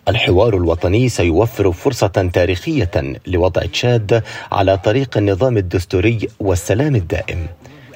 الحوار 0.09 0.57
الوطني 0.57 1.09
سيوفر 1.09 1.73
فرصة 1.73 2.31
تاريخية 2.33 2.91
لوضع 3.27 3.63
تشاد 3.63 4.23
على 4.53 4.77
طريق 4.77 5.19
النظام 5.19 5.57
الدستوري 5.57 6.29
والسلام 6.41 6.97
الدائم. 6.97 7.47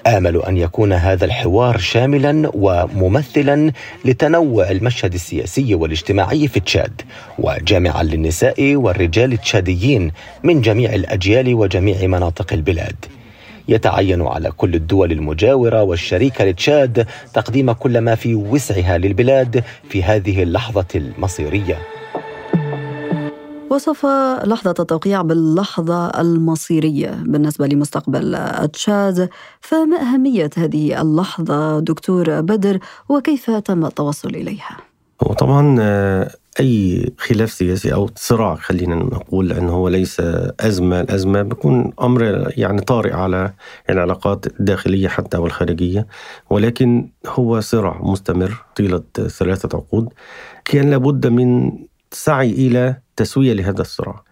آمل 0.06 0.42
أن 0.42 0.56
يكون 0.56 0.92
هذا 0.92 1.24
الحوار 1.24 1.78
شاملا 1.78 2.50
وممثلا 2.54 3.72
لتنوع 4.04 4.70
المشهد 4.70 5.14
السياسي 5.14 5.74
والاجتماعي 5.74 6.48
في 6.48 6.60
تشاد 6.60 7.02
وجامعا 7.38 8.02
للنساء 8.02 8.76
والرجال 8.76 9.32
التشاديين 9.32 10.12
من 10.44 10.60
جميع 10.60 10.94
الأجيال 10.94 11.54
وجميع 11.54 12.06
مناطق 12.06 12.52
البلاد. 12.52 12.96
يتعين 13.68 14.22
على 14.22 14.50
كل 14.50 14.74
الدول 14.74 15.12
المجاورة 15.12 15.82
والشريكة 15.82 16.44
لتشاد 16.44 17.06
تقديم 17.34 17.72
كل 17.72 17.98
ما 17.98 18.14
في 18.14 18.34
وسعها 18.34 18.98
للبلاد 18.98 19.64
في 19.90 20.02
هذه 20.02 20.42
اللحظة 20.42 20.86
المصيرية. 20.94 21.78
وصف 23.70 24.06
لحظة 24.44 24.74
التوقيع 24.80 25.22
باللحظة 25.22 26.06
المصيرية 26.20 27.22
بالنسبة 27.26 27.66
لمستقبل 27.66 28.38
تشاد 28.72 29.28
فما 29.60 30.00
أهمية 30.00 30.50
هذه 30.56 31.00
اللحظة 31.02 31.80
دكتور 31.80 32.40
بدر 32.40 32.78
وكيف 33.08 33.50
تم 33.50 33.86
التوصل 33.86 34.28
إليها؟ 34.28 34.76
وطبعا 35.22 35.76
آه، 35.80 36.30
أي 36.60 37.12
خلاف 37.18 37.52
سياسي 37.52 37.94
أو 37.94 38.10
صراع 38.16 38.54
خلينا 38.54 38.94
نقول 38.94 39.52
أنه 39.52 39.72
هو 39.72 39.88
ليس 39.88 40.20
أزمة. 40.60 41.00
الأزمة 41.00 41.42
بيكون 41.42 41.92
أمر 42.02 42.52
يعني 42.56 42.80
طارئ 42.80 43.12
على 43.12 43.52
العلاقات 43.90 44.46
الداخلية 44.46 45.08
حتى 45.08 45.36
والخارجية. 45.38 46.06
ولكن 46.50 47.10
هو 47.26 47.60
صراع 47.60 48.00
مستمر 48.02 48.64
طيلة 48.76 49.02
ثلاثة 49.14 49.78
عقود. 49.78 50.08
كان 50.64 50.90
لابد 50.90 51.26
من 51.26 51.72
سعي 52.12 52.50
إلى 52.50 52.96
تسوية 53.20 53.52
لهذا 53.52 53.80
الصراع 53.80 54.22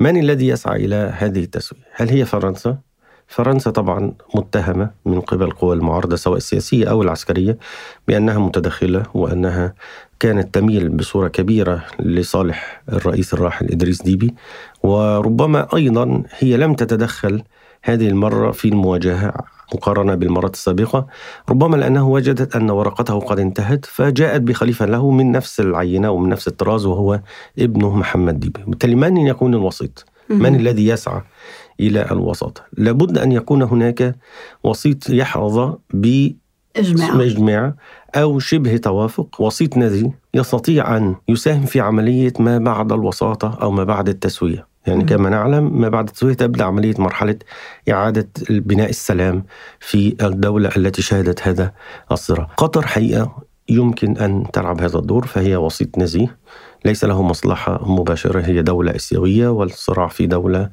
من 0.00 0.16
الذي 0.16 0.48
يسعى 0.48 0.84
إلى 0.84 1.12
هذه 1.16 1.44
التسوية؟ 1.44 1.80
هل 1.92 2.08
هي 2.08 2.24
فرنسا؟ 2.24 2.78
فرنسا 3.26 3.70
طبعا 3.70 4.12
متهمة 4.34 4.90
من 5.04 5.20
قبل 5.20 5.50
قوى 5.50 5.76
المعارضة 5.76 6.16
سواء 6.16 6.36
السياسية 6.36 6.90
أو 6.90 7.02
العسكرية 7.02 7.58
بأنها 8.08 8.38
متدخلة 8.38 9.02
وأنها 9.14 9.74
كانت 10.20 10.54
تميل 10.54 10.88
بصورة 10.88 11.28
كبيرة 11.28 11.84
لصالح 12.00 12.82
الرئيس 12.92 13.34
الراحل 13.34 13.66
إدريس 13.66 14.02
ديبي 14.02 14.34
وربما 14.82 15.68
أيضا 15.76 16.22
هي 16.38 16.56
لم 16.56 16.74
تتدخل 16.74 17.42
هذه 17.82 18.08
المرة 18.08 18.50
في 18.50 18.68
المواجهة 18.68 19.34
مقارنة 19.74 20.14
بالمرات 20.14 20.54
السابقة 20.54 21.06
ربما 21.48 21.76
لأنه 21.76 22.08
وجدت 22.08 22.56
أن 22.56 22.70
ورقته 22.70 23.20
قد 23.20 23.38
انتهت 23.38 23.84
فجاءت 23.86 24.40
بخليفة 24.40 24.86
له 24.86 25.10
من 25.10 25.32
نفس 25.32 25.60
العينة 25.60 26.10
ومن 26.10 26.28
نفس 26.28 26.48
الطراز 26.48 26.86
وهو 26.86 27.20
ابنه 27.58 27.96
محمد 27.96 28.40
ديبي. 28.40 28.60
بالتالي 28.66 28.94
من 28.94 29.16
يكون 29.16 29.54
الوسيط؟ 29.54 30.04
من 30.30 30.54
الذي 30.54 30.86
يسعى 30.86 31.22
إلى 31.80 32.06
الوسط 32.10 32.62
لابد 32.76 33.18
أن 33.18 33.32
يكون 33.32 33.62
هناك 33.62 34.16
وسيط 34.64 35.10
يحظى 35.10 35.74
ب. 35.94 36.30
إجماع 37.20 37.74
أو 38.14 38.38
شبه 38.38 38.76
توافق. 38.76 39.40
وسيط 39.40 39.76
نزي 39.76 40.10
يستطيع 40.34 40.96
أن 40.96 41.14
يساهم 41.28 41.62
في 41.62 41.80
عملية 41.80 42.32
ما 42.38 42.58
بعد 42.58 42.92
الوساطة 42.92 43.58
أو 43.62 43.70
ما 43.70 43.84
بعد 43.84 44.08
التسوية. 44.08 44.67
يعني 44.86 45.04
كما 45.04 45.28
نعلم 45.30 45.80
ما 45.80 45.88
بعد 45.88 46.08
التسوية 46.08 46.34
تبدأ 46.34 46.64
عملية 46.64 46.94
مرحلة 46.98 47.36
إعادة 47.90 48.28
بناء 48.50 48.90
السلام 48.90 49.44
في 49.80 50.16
الدولة 50.22 50.70
التي 50.76 51.02
شهدت 51.02 51.48
هذا 51.48 51.72
الصراع. 52.12 52.48
قطر 52.56 52.86
حقيقة 52.86 53.42
يمكن 53.68 54.16
أن 54.16 54.44
تلعب 54.52 54.80
هذا 54.80 54.98
الدور 54.98 55.26
فهي 55.26 55.56
وسيط 55.56 55.98
نزيه. 55.98 56.36
ليس 56.84 57.04
له 57.04 57.22
مصلحة 57.22 57.90
مباشرة. 57.92 58.40
هي 58.40 58.62
دولة 58.62 58.96
آسيوية 58.96 59.48
والصراع 59.48 60.08
في 60.08 60.26
دولة 60.26 60.68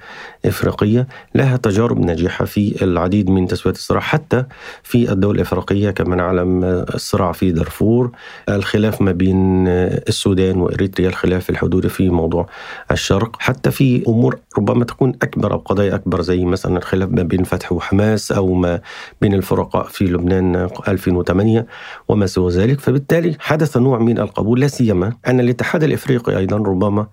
إفريقية. 0.45 1.07
لها 1.35 1.57
تجارب 1.57 1.99
ناجحة 1.99 2.45
في 2.45 2.83
العديد 2.83 3.29
من 3.29 3.47
تسويات 3.47 3.77
الصراع 3.77 4.01
حتى 4.01 4.43
في 4.83 5.11
الدول 5.11 5.35
الإفريقية 5.35 5.91
كما 5.91 6.15
نعلم 6.15 6.63
الصراع 6.63 7.31
في 7.31 7.51
دارفور. 7.51 8.11
الخلاف 8.49 9.01
ما 9.01 9.11
بين 9.11 9.67
السودان 9.67 10.57
وإريتريا 10.61 11.09
الخلاف 11.09 11.49
الحدودي 11.49 11.89
في 11.89 12.09
موضوع 12.09 12.47
الشرق. 12.91 13.35
حتى 13.39 13.71
في 13.71 14.03
أمور 14.07 14.37
ربما 14.57 14.85
تكون 14.85 15.13
أكبر 15.21 15.53
أو 15.53 15.57
قضايا 15.57 15.95
أكبر 15.95 16.21
زي 16.21 16.45
مثلا 16.45 16.77
الخلاف 16.77 17.09
ما 17.09 17.23
بين 17.23 17.43
فتح 17.43 17.71
وحماس 17.71 18.31
أو 18.31 18.53
ما 18.53 18.81
بين 19.21 19.33
الفرقاء 19.33 19.87
في 19.87 20.05
لبنان 20.05 20.69
2008 20.87 21.65
وما 22.07 22.25
سوى 22.25 22.51
ذلك. 22.51 22.79
فبالتالي 22.79 23.35
حدث 23.39 23.77
نوع 23.77 23.99
من 23.99 24.19
القبول 24.19 24.59
لا 24.59 24.67
سيما 24.67 25.13
أن 25.27 25.39
الاتحاد 25.39 25.64
الإفريقي 25.73 26.37
أيضا 26.37 26.57
ربما 26.57 27.07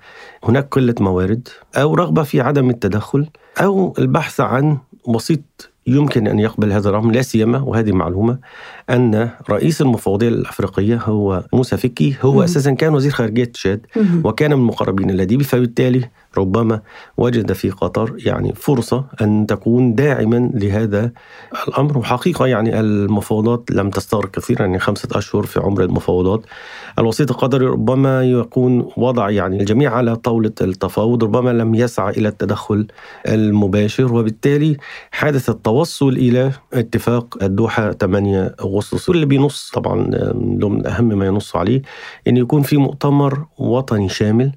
هناك 0.44 0.68
قلة 0.70 0.94
موارد 1.00 1.48
أو 1.76 1.94
رغبة 1.94 2.22
في 2.22 2.40
عدم 2.40 2.70
التدخل 2.70 3.26
أو 3.60 3.94
البحث 3.98 4.40
عن 4.40 4.78
وسيط 5.04 5.70
يمكن 5.86 6.26
أن 6.26 6.38
يقبل 6.38 6.72
هذا 6.72 6.90
الأمر 6.90 7.12
لا 7.12 7.22
سيما 7.22 7.58
وهذه 7.58 7.92
معلومة 7.92 8.38
أن 8.90 9.30
رئيس 9.50 9.82
المفوضية 9.82 10.28
الأفريقية 10.28 10.96
هو 11.04 11.44
موسى 11.52 11.76
فكي 11.76 12.16
هو 12.22 12.32
مم. 12.32 12.42
أساسا 12.42 12.70
كان 12.70 12.94
وزير 12.94 13.10
خارجية 13.10 13.44
تشاد 13.44 13.86
وكان 14.24 14.50
من 14.50 14.56
المقربين 14.56 15.10
الذي 15.10 15.38
فبالتالي 15.38 16.08
ربما 16.38 16.80
وجد 17.16 17.52
في 17.52 17.70
قطر 17.70 18.14
يعني 18.18 18.52
فرصة 18.54 19.04
أن 19.20 19.46
تكون 19.46 19.94
داعما 19.94 20.50
لهذا 20.54 21.12
الأمر. 21.68 21.98
وحقيقة 21.98 22.46
يعني 22.46 22.80
المفاوضات 22.80 23.70
لم 23.70 23.90
تستغرق 23.90 24.30
كثيرا 24.30 24.60
يعني 24.62 24.78
خمسة 24.78 25.08
أشهر 25.12 25.42
في 25.42 25.60
عمر 25.60 25.82
المفاوضات. 25.82 26.42
الوسيط 26.98 27.30
القطري 27.30 27.66
ربما 27.66 28.24
يكون 28.24 28.88
وضع 28.96 29.30
يعني 29.30 29.60
الجميع 29.60 29.94
على 29.94 30.16
طاولة 30.16 30.52
التفاوض 30.60 31.24
ربما 31.24 31.50
لم 31.50 31.74
يسعى 31.74 32.10
إلى 32.10 32.28
التدخل 32.28 32.86
المباشر. 33.28 34.14
وبالتالي 34.14 34.76
حدث 35.10 35.50
التوصل 35.50 36.08
إلى 36.08 36.52
اتفاق 36.72 37.38
الدوحة 37.42 37.92
8 37.92 38.54
أغسطس 38.74 39.08
واللي 39.08 39.26
بينص 39.26 39.70
طبعا 39.74 40.10
ضمن 40.58 40.86
أهم 40.86 41.04
ما 41.18 41.26
ينص 41.26 41.56
عليه 41.56 41.82
أن 42.28 42.36
يكون 42.36 42.62
في 42.62 42.76
مؤتمر 42.76 43.46
وطني 43.58 44.08
شامل 44.08 44.52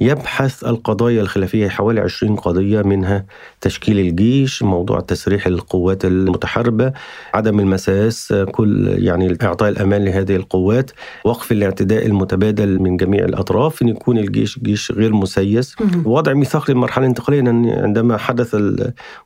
يبحث 0.00 0.64
القضايا 0.64 1.22
الخلافية 1.22 1.68
حوالي 1.68 2.00
20 2.00 2.36
قضية 2.36 2.82
منها 2.82 3.24
تشكيل 3.60 3.98
الجيش 3.98 4.62
موضوع 4.62 5.00
تسريح 5.00 5.46
القوات 5.46 6.04
المتحاربة 6.04 6.92
عدم 7.34 7.60
المساس 7.60 8.34
كل 8.52 8.94
يعني 8.98 9.38
إعطاء 9.42 9.68
الأمان 9.68 10.04
لهذه 10.04 10.36
القوات 10.36 10.90
وقف 11.24 11.52
الاعتداء 11.52 12.06
المتبادل 12.06 12.78
من 12.82 12.96
جميع 12.96 13.24
الأطراف 13.24 13.82
أن 13.82 13.88
يكون 13.88 14.18
الجيش 14.18 14.58
جيش 14.58 14.92
غير 14.92 15.12
مسيس. 15.12 15.76
وضع 16.04 16.32
ميثاق 16.32 16.70
للمرحلة 16.70 17.04
الانتقالية 17.04 17.42
عندما 17.82 18.16
حدث 18.16 18.56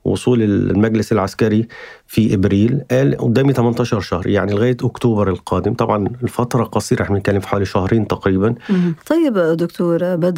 وصول 0.05 0.43
المجلس 0.43 1.13
العسكري 1.13 1.69
في 2.07 2.35
إبريل 2.35 2.81
قال 2.91 3.17
قدامي 3.17 3.53
18 3.53 4.01
شهر 4.01 4.27
يعني 4.27 4.53
لغاية 4.53 4.77
أكتوبر 4.83 5.29
القادم. 5.31 5.75
طبعا 5.75 6.09
الفترة 6.23 6.65
قصيرة 6.65 7.03
إحنا 7.03 7.17
بنتكلم 7.17 7.41
في 7.41 7.49
حوالي 7.49 7.65
شهرين 7.65 8.07
تقريبا. 8.07 8.55
طيب 9.07 9.39
دكتور 9.39 10.17
بدر 10.17 10.32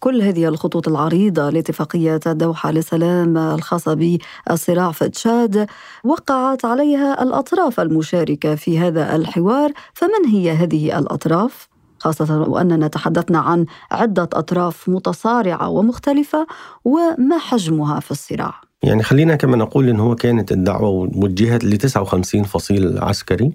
كل 0.00 0.22
هذه 0.22 0.48
الخطوط 0.48 0.88
العريضة 0.88 1.50
لاتفاقية 1.50 2.20
الدوحه 2.26 2.70
للسلام 2.70 3.38
الخاصة 3.38 3.94
بالصراع 3.94 4.92
في 4.92 5.08
تشاد 5.08 5.66
وقعت 6.04 6.64
عليها 6.64 7.22
الأطراف 7.22 7.80
المشاركة 7.80 8.54
في 8.54 8.78
هذا 8.78 9.16
الحوار. 9.16 9.72
فمن 9.94 10.28
هي 10.32 10.50
هذه 10.50 10.98
الأطراف؟ 10.98 11.68
خاصة 11.98 12.40
وأننا 12.40 12.88
تحدثنا 12.88 13.38
عن 13.38 13.66
عدة 13.90 14.28
أطراف 14.32 14.88
متصارعة 14.88 15.68
ومختلفة 15.68 16.46
وما 16.84 17.38
حجمها 17.38 18.00
في 18.00 18.10
الصراع؟ 18.10 18.54
يعني 18.82 19.02
خلينا 19.02 19.36
كما 19.36 19.56
نقول 19.56 19.88
إن 19.88 20.00
هو 20.00 20.14
كانت 20.14 20.52
الدعوة 20.52 21.10
وجهت 21.14 21.64
ل 21.64 21.78
59 21.78 22.42
فصيل 22.42 22.98
عسكري. 22.98 23.52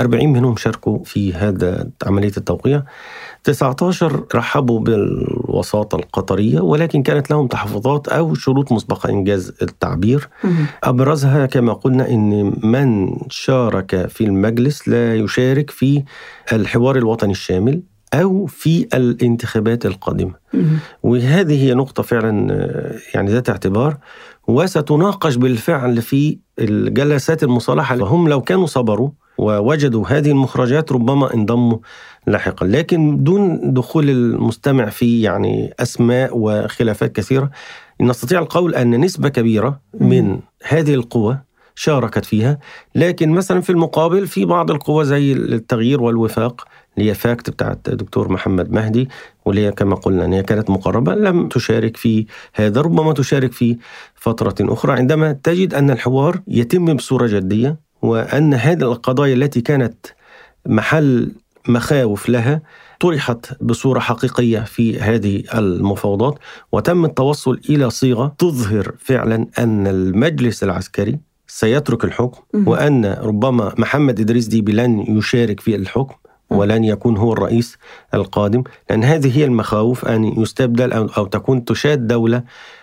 40 0.00 0.32
منهم 0.32 0.56
شاركوا 0.56 1.04
في 1.04 1.32
هذا 1.32 1.90
عملية 2.06 2.32
التوقيع. 2.36 2.82
19 3.44 4.24
رحبوا 4.34 4.80
بالوساطة 4.80 5.96
القطرية 5.96 6.60
ولكن 6.60 7.02
كانت 7.02 7.30
لهم 7.30 7.46
تحفظات 7.46 8.08
أو 8.08 8.34
شروط 8.34 8.72
مسبقة 8.72 9.10
إنجاز 9.10 9.52
التعبير. 9.62 10.28
أبرزها 10.84 11.46
كما 11.46 11.72
قلنا 11.72 12.10
أن 12.10 12.52
من 12.62 13.16
شارك 13.30 14.06
في 14.06 14.24
المجلس 14.24 14.88
لا 14.88 15.14
يشارك 15.14 15.70
في 15.70 16.04
الحوار 16.52 16.96
الوطني 16.96 17.32
الشامل 17.32 17.82
أو 18.14 18.46
في 18.46 18.86
الانتخابات 18.94 19.86
القادمة. 19.86 20.34
وهذه 21.02 21.64
هي 21.64 21.74
نقطة 21.74 22.02
فعلا 22.02 22.32
يعني 23.14 23.30
ذات 23.30 23.50
اعتبار 23.50 23.96
وستناقش 24.48 25.36
بالفعل 25.36 26.02
في 26.02 26.38
الجلسات 26.58 27.42
المصالحة. 27.42 27.96
هم 27.96 28.28
لو 28.28 28.40
كانوا 28.40 28.66
صبروا 28.66 29.10
ووجدوا 29.38 30.06
هذه 30.08 30.30
المخرجات 30.30 30.92
ربما 30.92 31.34
انضموا 31.34 31.78
لاحقا. 32.26 32.66
لكن 32.66 33.24
دون 33.24 33.72
دخول 33.72 34.10
المستمع 34.10 34.88
في 34.88 35.22
يعني 35.22 35.74
أسماء 35.80 36.38
وخلافات 36.38 37.12
كثيرة 37.12 37.50
نستطيع 38.00 38.38
القول 38.38 38.74
أن 38.74 39.00
نسبة 39.00 39.28
كبيرة 39.28 39.80
من 40.00 40.40
هذه 40.68 40.94
القوى 40.94 41.38
شاركت 41.74 42.24
فيها. 42.24 42.58
لكن 42.94 43.30
مثلا 43.30 43.60
في 43.60 43.70
المقابل 43.70 44.26
في 44.26 44.44
بعض 44.44 44.70
القوى 44.70 45.04
زي 45.04 45.32
التغيير 45.32 46.02
والوفاق 46.02 46.64
اللي 46.98 47.10
هي 47.10 47.14
فاكت 47.14 47.50
بتاعت 47.50 47.90
دكتور 47.90 48.32
محمد 48.32 48.72
مهدي 48.72 49.08
واللي 49.44 49.66
هي 49.66 49.72
كما 49.72 49.94
قلنا 49.94 50.24
إن 50.24 50.32
هي 50.32 50.42
كانت 50.42 50.70
مقربة 50.70 51.14
لم 51.14 51.48
تشارك 51.48 51.96
في 51.96 52.26
هذا 52.54 52.80
ربما 52.80 53.12
تشارك 53.12 53.52
في 53.52 53.76
فترة 54.14 54.54
أخرى. 54.60 54.92
عندما 54.92 55.32
تجد 55.32 55.74
أن 55.74 55.90
الحوار 55.90 56.40
يتم 56.48 56.94
بصورة 56.94 57.26
جدية 57.26 57.83
وأن 58.04 58.54
هذه 58.54 58.82
القضايا 58.82 59.34
التي 59.34 59.60
كانت 59.60 60.06
محل 60.66 61.32
مخاوف 61.68 62.28
لها 62.28 62.62
طرحت 63.00 63.62
بصورة 63.62 64.00
حقيقية 64.00 64.60
في 64.60 65.00
هذه 65.00 65.42
المفاوضات 65.54 66.38
وتم 66.72 67.04
التوصل 67.04 67.60
إلى 67.70 67.90
صيغة 67.90 68.34
تظهر 68.38 68.94
فعلا 68.98 69.46
أن 69.58 69.86
المجلس 69.86 70.62
العسكري 70.62 71.18
سيترك 71.46 72.04
الحكم 72.04 72.42
وأن 72.68 73.06
ربما 73.06 73.74
محمد 73.78 74.20
إدريس 74.20 74.46
ديبي 74.46 74.72
لن 74.72 75.04
يشارك 75.18 75.60
في 75.60 75.76
الحكم. 75.76 76.14
ولن 76.50 76.84
يكون 76.84 77.16
هو 77.16 77.32
الرئيس 77.32 77.78
القادم 78.14 78.62
لأن 78.90 79.04
هذه 79.04 79.38
هي 79.38 79.44
المخاوف 79.44 80.04
أن 80.04 80.24
يستبدل 80.24 80.92
أو, 80.92 81.08
أو 81.16 81.26
تكون 81.26 81.64
تشاد 81.64 82.06
دولة 82.06 82.42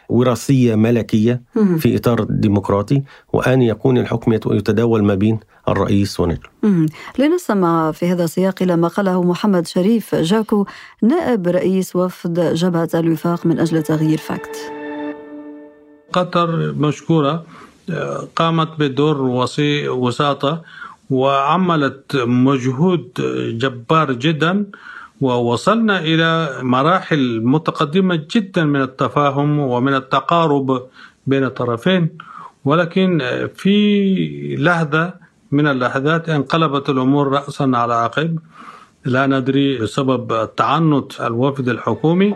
وراثية 0.09 0.75
ملكية 0.75 1.41
في 1.79 1.95
إطار 1.95 2.23
ديمقراطي 2.29 3.03
وأن 3.33 3.61
يكون 3.61 3.97
الحكم 3.97 4.33
يتداول 4.33 5.03
ما 5.03 5.15
بين 5.15 5.39
الرئيس 5.67 6.19
ونجم. 6.19 6.85
لنستمع 7.19 7.91
في 7.91 8.11
هذا 8.11 8.23
السياق 8.23 8.55
إلى 8.61 8.75
ما 8.75 8.87
قاله 8.87 9.23
محمد 9.23 9.67
شريف 9.67 10.15
جاكو 10.15 10.65
نائب 11.01 11.47
رئيس 11.47 11.95
وفد 11.95 12.53
جبهة 12.53 12.89
الوفاق 12.93 13.45
من 13.45 13.59
أجل 13.59 13.83
تغيير 13.83 14.17
فاكت. 14.17 14.57
قطر 16.13 16.73
مشكورة 16.77 17.43
قامت 18.35 18.79
بدور 18.79 19.21
وساطة 19.89 20.61
وعملت 21.11 22.15
مجهود 22.15 23.07
جبار 23.61 24.11
جدا 24.11 24.65
ووصلنا 25.21 25.99
إلى 25.99 26.59
مراحل 26.61 27.41
متقدمة 27.43 28.27
جدا 28.35 28.63
من 28.65 28.81
التفاهم 28.81 29.59
ومن 29.59 29.93
التقارب 29.95 30.87
بين 31.27 31.43
الطرفين. 31.43 32.09
ولكن 32.65 33.21
في 33.55 34.55
لحظة 34.59 35.13
من 35.51 35.67
اللحظات 35.67 36.29
انقلبت 36.29 36.89
الأمور 36.89 37.27
راسا 37.27 37.71
على 37.73 37.93
عقب. 37.93 38.39
لا 39.05 39.27
ندري 39.27 39.77
بسبب 39.77 40.55
تعنت 40.55 41.21
الوفد 41.21 41.69
الحكومي. 41.69 42.35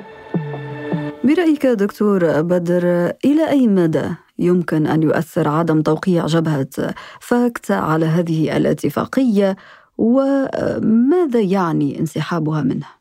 برأيك 1.24 1.66
دكتور 1.66 2.42
بدر 2.42 3.12
إلى 3.26 3.50
أي 3.50 3.68
مدى 3.68 4.25
يمكن 4.40 4.88
أن 4.88 5.04
يؤثر 5.04 5.48
عدم 5.48 5.82
توقيع 5.82 6.26
جبهة 6.26 6.94
فاكت 7.20 7.72
على 7.72 8.06
هذه 8.06 8.58
الاتفاقية 8.58 9.56
وماذا 9.98 11.40
يعني 11.40 12.00
انسحابها 12.00 12.62
منها؟ 12.62 12.96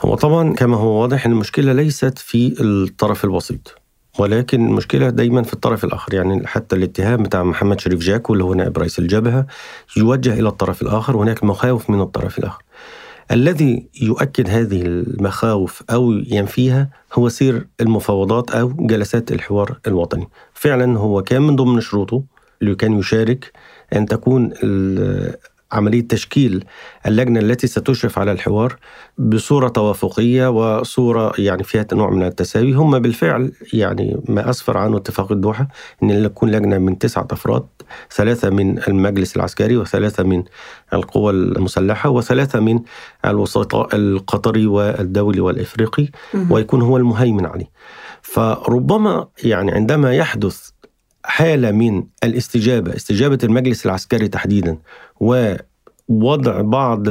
هو 0.00 0.14
طبعا 0.14 0.54
كما 0.54 0.76
هو 0.76 1.02
واضح 1.02 1.26
المشكلة 1.26 1.72
ليست 1.72 2.18
في 2.18 2.54
الطرف 2.60 3.24
الوسيط 3.24 3.74
ولكن 4.18 4.66
المشكلة 4.66 5.10
دايما 5.10 5.42
في 5.42 5.52
الطرف 5.52 5.84
الآخر 5.84 6.14
يعني 6.14 6.46
حتى 6.46 6.76
الاتهام 6.76 7.22
بتاع 7.22 7.42
محمد 7.42 7.80
شريف 7.80 8.00
جاكو 8.00 8.32
اللي 8.32 8.44
هو 8.44 8.54
نائب 8.54 8.78
رئيس 8.78 8.98
الجبهة 8.98 9.46
يوجه 9.96 10.32
إلى 10.32 10.48
الطرف 10.48 10.82
الآخر 10.82 11.16
وهناك 11.16 11.44
مخاوف 11.44 11.90
من 11.90 12.00
الطرف 12.00 12.38
الآخر 12.38 12.62
الذي 13.30 13.88
يؤكد 14.02 14.50
هذه 14.50 14.82
المخاوف 14.82 15.82
أو 15.90 16.12
ينفيها 16.12 16.88
هو 17.12 17.28
سير 17.28 17.66
المفاوضات 17.80 18.50
أو 18.50 18.68
جلسات 18.68 19.32
الحوار 19.32 19.78
الوطني. 19.86 20.28
فعلا 20.54 20.98
هو 20.98 21.22
كان 21.22 21.42
من 21.42 21.56
ضمن 21.56 21.80
شروطه 21.80 22.22
اللي 22.62 22.74
كان 22.74 22.98
يشارك 22.98 23.52
أن 23.96 24.06
تكون 24.06 24.52
عملية 25.76 26.08
تشكيل 26.08 26.64
اللجنة 27.06 27.40
التي 27.40 27.66
ستشرف 27.66 28.18
على 28.18 28.32
الحوار 28.32 28.76
بصورة 29.18 29.68
توافقية 29.68 30.50
وصورة 30.50 31.32
يعني 31.38 31.62
فيها 31.64 31.86
نوع 31.92 32.10
من 32.10 32.22
التساوي. 32.22 32.72
هم 32.72 32.98
بالفعل 32.98 33.52
يعني 33.72 34.20
ما 34.28 34.50
أسفر 34.50 34.78
عنه 34.78 34.96
اتفاق 34.96 35.32
الدوحة 35.32 35.68
أن 36.02 36.10
يكون 36.10 36.50
لجنة 36.50 36.78
من 36.78 36.98
تسعة 36.98 37.28
أفراد 37.30 37.66
ثلاثة 38.10 38.50
من 38.50 38.78
المجلس 38.88 39.36
العسكري 39.36 39.76
وثلاثة 39.76 40.22
من 40.22 40.42
القوى 40.94 41.32
المسلحة 41.32 42.10
وثلاثة 42.10 42.60
من 42.60 42.80
الوسطاء 43.24 43.96
القطري 43.96 44.66
والدولي 44.66 45.40
والإفريقي 45.40 46.08
ويكون 46.50 46.82
هو 46.82 46.96
المهيمن 46.96 47.46
عليه. 47.46 47.70
فربما 48.22 49.28
يعني 49.44 49.72
عندما 49.72 50.14
يحدث 50.14 50.70
حالة 51.24 51.70
من 51.70 52.04
الاستجابة 52.24 52.96
استجابة 52.96 53.38
المجلس 53.44 53.86
العسكري 53.86 54.28
تحديدا 54.28 54.78
ووضع 55.20 56.60
بعض 56.60 57.08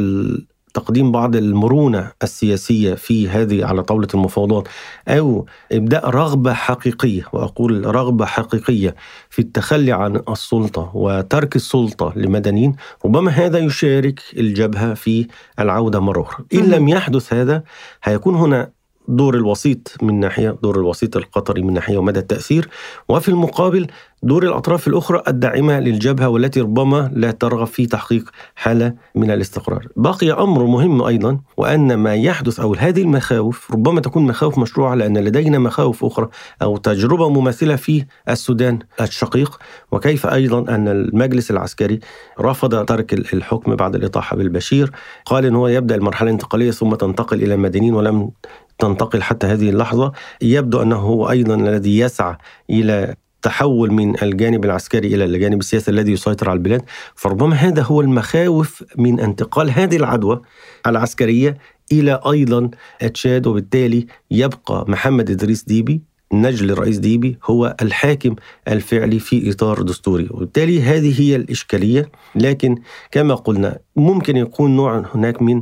تقديم 0.75 1.11
بعض 1.11 1.35
المرونة 1.35 2.11
السياسية 2.23 2.93
في 2.93 3.29
هذه 3.29 3.65
على 3.65 3.83
طاولة 3.83 4.07
المفاوضات 4.13 4.67
أو 5.07 5.45
إبداء 5.71 6.09
رغبة 6.09 6.53
حقيقية 6.53 7.23
وأقول 7.33 7.95
رغبة 7.95 8.25
حقيقية 8.25 8.95
في 9.29 9.39
التخلي 9.39 9.91
عن 9.91 10.21
السلطة 10.29 10.91
وترك 10.93 11.55
السلطة 11.55 12.13
لمدنيين 12.15 12.75
ربما 13.05 13.31
هذا 13.31 13.57
يشارك 13.57 14.21
الجبهة 14.37 14.93
في 14.93 15.27
العودة 15.59 15.99
مرة 15.99 16.21
أخرى. 16.21 16.45
إن 16.53 16.59
لم 16.69 16.87
يحدث 16.87 17.33
هذا 17.33 17.63
هيكون 18.03 18.35
هنا 18.35 18.74
دور 19.07 19.35
الوسيط 19.35 19.95
من 20.01 20.19
ناحية 20.19 20.57
دور 20.63 20.79
الوسيط 20.79 21.17
القطري 21.17 21.61
من 21.61 21.73
ناحية 21.73 21.97
ومدى 21.97 22.19
التأثير. 22.19 22.69
وفي 23.09 23.29
المقابل 23.29 23.87
دور 24.23 24.43
الأطراف 24.43 24.87
الأخرى 24.87 25.23
الداعمة 25.27 25.79
للجبهة 25.79 26.29
والتي 26.29 26.61
ربما 26.61 27.11
لا 27.13 27.31
ترغب 27.31 27.67
في 27.67 27.85
تحقيق 27.85 28.29
حالة 28.55 28.93
من 29.15 29.31
الاستقرار. 29.31 29.87
بقي 29.95 30.31
أمر 30.31 30.63
مهم 30.65 31.01
أيضا 31.01 31.39
وأن 31.57 31.93
ما 31.93 32.15
يحدث 32.15 32.59
أو 32.59 32.75
هذه 32.75 33.01
المخاوف 33.01 33.71
ربما 33.71 34.01
تكون 34.01 34.23
مخاوف 34.27 34.57
مشروعة 34.57 34.95
لأن 34.95 35.17
لدينا 35.17 35.59
مخاوف 35.59 36.05
أخرى 36.05 36.29
أو 36.61 36.77
تجربة 36.77 37.29
مماثلة 37.29 37.75
في 37.75 38.05
السودان 38.29 38.79
الشقيق. 39.01 39.59
وكيف 39.91 40.27
أيضا 40.27 40.75
أن 40.75 40.87
المجلس 40.87 41.51
العسكري 41.51 41.99
رفض 42.39 42.85
ترك 42.85 43.13
الحكم 43.13 43.75
بعد 43.75 43.95
الإطاحة 43.95 44.37
بالبشير، 44.37 44.91
قال 45.25 45.45
إن 45.45 45.55
هو 45.55 45.67
يبدأ 45.67 45.95
المرحلة 45.95 46.29
الانتقالية 46.29 46.71
ثم 46.71 46.95
تنتقل 46.95 47.43
إلى 47.43 47.53
المدنيين 47.53 47.93
ولم 47.93 48.31
تنتقل 48.79 49.21
حتى 49.23 49.47
هذه 49.47 49.69
اللحظة. 49.69 50.11
يبدو 50.41 50.81
أنه 50.81 50.95
هو 50.95 51.29
أيضا 51.29 51.55
الذي 51.55 51.99
يسعى 51.99 52.37
إلى 52.69 53.15
تحول 53.41 53.91
من 53.91 54.23
الجانب 54.23 54.65
العسكري 54.65 55.15
إلى 55.15 55.25
الجانب 55.25 55.59
السياسي 55.59 55.91
الذي 55.91 56.11
يسيطر 56.11 56.49
على 56.49 56.57
البلاد. 56.57 56.81
فربما 57.15 57.55
هذا 57.55 57.81
هو 57.81 58.01
المخاوف 58.01 58.83
من 58.97 59.19
انتقال 59.19 59.71
هذه 59.71 59.95
العدوى 59.95 60.41
العسكرية 60.87 61.57
إلى 61.91 62.19
أيضا 62.31 62.69
تشاد 63.13 63.47
وبالتالي 63.47 64.07
يبقى 64.31 64.85
محمد 64.87 65.31
إدريس 65.31 65.63
ديبي 65.63 66.01
نجل 66.33 66.71
الرئيس 66.71 66.97
ديبي 66.97 67.37
هو 67.43 67.75
الحاكم 67.81 68.35
الفعلي 68.67 69.19
في 69.19 69.51
إطار 69.51 69.81
دستوري. 69.81 70.27
وبالتالي 70.31 70.81
هذه 70.81 71.21
هي 71.21 71.35
الإشكالية. 71.35 72.09
لكن 72.35 72.75
كما 73.11 73.35
قلنا 73.35 73.79
ممكن 73.95 74.37
يكون 74.37 74.75
نوع 74.75 75.05
هناك 75.15 75.41
من 75.41 75.61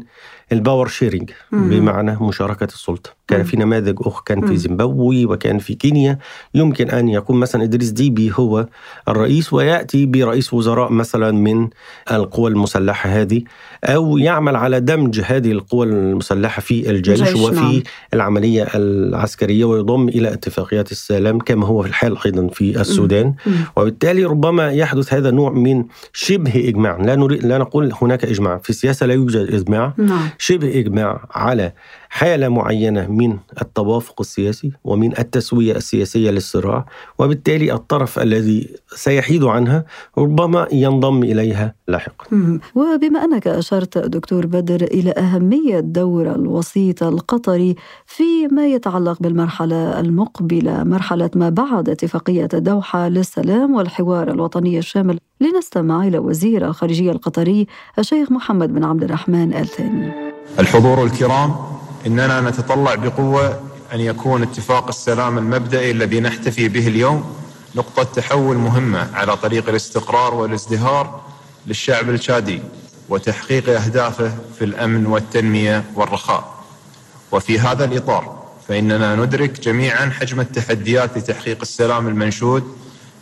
ال 0.51 0.57
power 0.57 0.87
sharing 0.87 1.31
بمعنى 1.51 2.17
مشاركة 2.21 2.65
السلطة. 2.65 3.09
كان 3.27 3.43
في 3.43 3.57
نماذج 3.57 3.95
أخرى 4.01 4.23
كان 4.25 4.47
في 4.47 4.57
زيمبابوي 4.57 5.25
وكان 5.25 5.59
في 5.59 5.73
كينيا. 5.73 6.19
يمكن 6.53 6.89
أن 6.89 7.09
يكون 7.09 7.39
مثلا 7.39 7.63
إدريس 7.63 7.89
ديبي 7.89 8.31
هو 8.35 8.67
الرئيس 9.07 9.53
ويأتي 9.53 10.05
برئيس 10.05 10.53
وزراء 10.53 10.91
مثلا 10.91 11.31
من 11.31 11.69
القوى 12.11 12.51
المسلحة 12.51 13.09
هذه 13.09 13.41
أو 13.83 14.17
يعمل 14.17 14.55
على 14.55 14.79
دمج 14.79 15.21
هذه 15.25 15.51
القوى 15.51 15.85
المسلحة 15.85 16.61
في 16.61 16.89
الجيش 16.89 17.21
الجيش، 17.21 17.41
وفي 17.41 17.55
نعم. 17.55 17.81
العملية 18.13 18.67
العسكرية 18.75 19.65
ويضم 19.65 20.09
إلى 20.09 20.33
اتفاقيات 20.33 20.91
السلام 20.91 21.39
كما 21.39 21.67
هو 21.67 21.81
في 21.81 21.87
الحال 21.89 22.17
أيضا 22.25 22.47
في 22.47 22.81
السودان. 22.81 23.33
وبالتالي 23.77 24.25
ربما 24.25 24.71
يحدث 24.71 25.13
هذا 25.13 25.31
نوع 25.31 25.51
من 25.51 25.85
شبه 26.13 26.69
إجماع. 26.69 26.97
لا, 26.97 27.15
نريد 27.15 27.45
لا 27.45 27.57
نقول 27.57 27.93
هناك 28.01 28.22
إجماع 28.23 28.57
في 28.57 28.69
السياسة 28.69 29.05
لا 29.05 29.13
يوجد 29.13 29.53
إجماع. 29.53 29.93
نعم. 29.97 30.29
شبه 30.37 30.79
إجماع 30.79 31.27
على 31.31 31.73
حالة 32.15 32.49
معينة 32.49 33.07
من 33.07 33.37
التوافق 33.61 34.21
السياسي 34.21 34.71
ومن 34.83 35.19
التسوية 35.19 35.75
السياسية 35.75 36.31
للصراع 36.31 36.85
وبالتالي 37.19 37.73
الطرف 37.73 38.19
الذي 38.19 38.69
سيحيد 38.95 39.43
عنها 39.43 39.85
ربما 40.17 40.67
ينضم 40.71 41.23
إليها 41.23 41.73
لاحقا. 41.87 42.25
وبما 42.75 43.23
أنك 43.23 43.47
أشرت 43.47 43.97
دكتور 43.97 44.45
بدر 44.45 44.81
إلى 44.83 45.11
أهمية 45.11 45.79
دور 45.79 46.35
الوسيط 46.35 47.03
القطري 47.03 47.75
فيما 48.05 48.67
يتعلق 48.67 49.17
بالمرحلة 49.21 49.99
المقبلة 49.99 50.83
مرحلة 50.83 51.29
ما 51.35 51.49
بعد 51.49 51.89
اتفاقية 51.89 52.45
دوحة 52.45 53.09
للسلام 53.09 53.73
والحوار 53.73 54.31
الوطني 54.31 54.77
الشامل 54.77 55.19
لنستمع 55.41 56.07
إلى 56.07 56.17
وزير 56.17 56.67
الخارجية 56.67 57.11
القطري 57.11 57.67
الشيخ 57.99 58.31
محمد 58.31 58.73
بن 58.73 58.83
عبد 58.83 59.03
الرحمن 59.03 59.53
آل 59.53 59.67
ثاني 59.67 60.11
الحضور 60.59 61.03
الكرام 61.03 61.73
إننا 62.07 62.41
نتطلع 62.41 62.95
بقوة 62.95 63.61
أن 63.93 63.99
يكون 63.99 64.43
اتفاق 64.43 64.87
السلام 64.87 65.37
المبدئي 65.37 65.91
الذي 65.91 66.19
نحتفي 66.19 66.67
به 66.67 66.87
اليوم 66.87 67.35
نقطة 67.75 68.03
تحول 68.03 68.57
مهمة 68.57 69.07
على 69.15 69.37
طريق 69.37 69.69
الاستقرار 69.69 70.33
والازدهار 70.33 71.21
للشعب 71.67 72.09
التشادي 72.09 72.61
وتحقيق 73.09 73.69
أهدافه 73.69 74.31
في 74.59 74.65
الأمن 74.65 75.05
والتنمية 75.05 75.83
والرخاء. 75.95 76.53
وفي 77.31 77.59
هذا 77.59 77.85
الإطار 77.85 78.43
فإننا 78.67 79.15
ندرك 79.15 79.59
جميعا 79.59 80.09
حجم 80.09 80.39
التحديات 80.39 81.17
لتحقيق 81.17 81.57
السلام 81.61 82.07
المنشود 82.07 82.63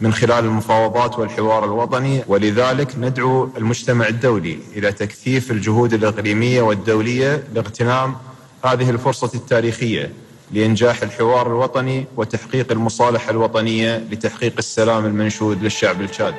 من 0.02 0.14
خلال 0.14 0.46
المفاوضات 0.46 1.20
والحوار 1.20 1.66
الوطني 1.66 2.24
ولذلك 2.28 2.96
ندعو 2.98 3.50
المجتمع 3.58 4.08
الدولي 4.08 4.60
إلى 4.76 4.92
تكثيف 4.92 5.52
الجهود 5.52 5.94
الإقليمية 5.94 6.62
والدولية 6.62 7.44
لاغتنام 7.54 8.16
هذه 8.64 8.90
الفرصة 8.90 9.32
التاريخية 9.36 10.12
لإنجاح 10.52 11.02
الحوار 11.02 11.48
الوطني 11.48 12.06
وتحقيق 12.18 12.72
المصالحة 12.72 13.32
الوطنية 13.32 13.98
لتحقيق 13.98 14.54
السلام 14.58 15.06
المنشود 15.06 15.64
للشعب 15.64 16.02
التشادي. 16.02 16.38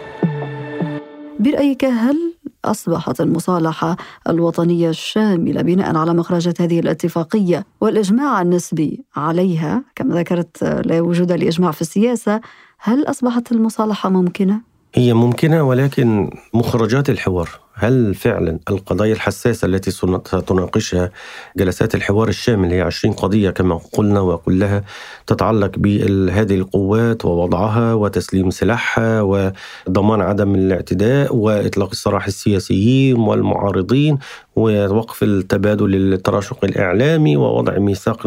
برأيك 1.41 1.85
هل 1.85 2.35
أصبحت 2.65 3.21
المصالحة 3.21 3.97
الوطنية 4.29 4.91
الشاملة 4.91 5.63
بناء 5.63 5.97
على 5.97 6.15
مخرجات 6.15 6.61
هذه 6.61 6.81
الاتفاقية 6.81 7.65
والإجماع 7.81 8.43
النسبي 8.43 9.05
عليها 9.17 9.85
كما 9.95 10.15
ذكرت 10.15 10.65
لا 10.65 11.01
وجود 11.01 11.33
لإجماع 11.33 11.71
في 11.71 11.81
السياسة 11.81 12.41
هل 12.79 13.05
أصبحت 13.05 13.53
المصالحة 13.53 14.09
ممكنة؟ 14.09 14.72
هي 14.95 15.15
ممكنة 15.15 15.63
ولكن 15.63 16.31
مخرجات 16.55 17.11
الحوار 17.11 17.49
هل 17.75 18.15
فعلا 18.15 18.59
القضايا 18.71 19.13
الحساسة 19.13 19.67
التي 19.67 19.91
ستناقشها 19.91 21.11
جلسات 21.57 21.95
الحوار 21.95 22.29
الشامل 22.29 22.71
هي 22.73 22.81
20 22.81 23.15
قضية 23.15 23.51
كما 23.51 23.81
قلنا 23.93 24.21
وكلها 24.21 24.85
تتعلق 25.27 25.73
بهذه 25.77 26.55
القوات 26.55 27.25
ووضعها 27.25 27.95
وتسليم 27.95 28.51
سلاحها 28.51 29.23
وضمان 29.23 30.21
عدم 30.21 30.55
الاعتداء 30.55 31.37
وإطلاق 31.37 31.91
السراح 31.91 32.27
السياسيين 32.27 33.17
والمعارضين 33.17 34.19
ووقف 34.57 35.23
التبادل 35.23 35.95
التراشق 35.95 36.65
الإعلامي 36.65 37.37
ووضع 37.37 37.79
ميثاق 37.79 38.27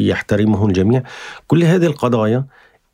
يحترمه 0.00 0.66
الجميع. 0.66 1.02
كل 1.46 1.64
هذه 1.64 1.86
القضايا 1.86 2.44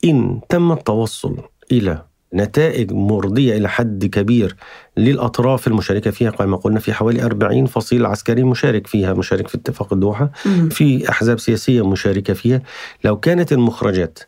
إن 0.04 0.40
تم 0.48 0.72
التوصل 0.72 1.36
إلى 1.72 2.02
نتائج 2.34 2.92
مرضية 2.92 3.56
إلى 3.56 3.68
حد 3.68 4.04
كبير 4.06 4.56
للأطراف 4.96 5.66
المشاركة 5.66 6.10
فيها 6.10 6.30
كما 6.30 6.56
قلنا 6.56 6.80
في 6.80 6.92
حوالي 6.92 7.22
40 7.22 7.66
فصيل 7.66 8.06
عسكري 8.06 8.42
مشارك 8.42 8.86
فيها 8.86 9.14
مشارك 9.14 9.48
في 9.48 9.54
اتفاق 9.54 9.92
الدوحة 9.92 10.30
في 10.70 11.08
أحزاب 11.10 11.38
سياسية 11.40 11.88
مشاركة 11.88 12.34
فيها. 12.34 12.62
لو 13.04 13.20
كانت 13.20 13.52
المخرجات 13.52 14.18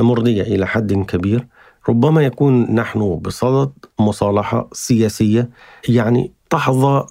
مرضية 0.00 0.42
إلى 0.42 0.66
حد 0.66 0.92
كبير 0.92 1.46
ربما 1.88 2.22
يكون 2.22 2.74
نحن 2.74 3.14
بصدد 3.14 3.72
مصالحة 3.98 4.68
سياسية 4.72 5.50
يعني 5.88 6.32
تحظى 6.50 7.06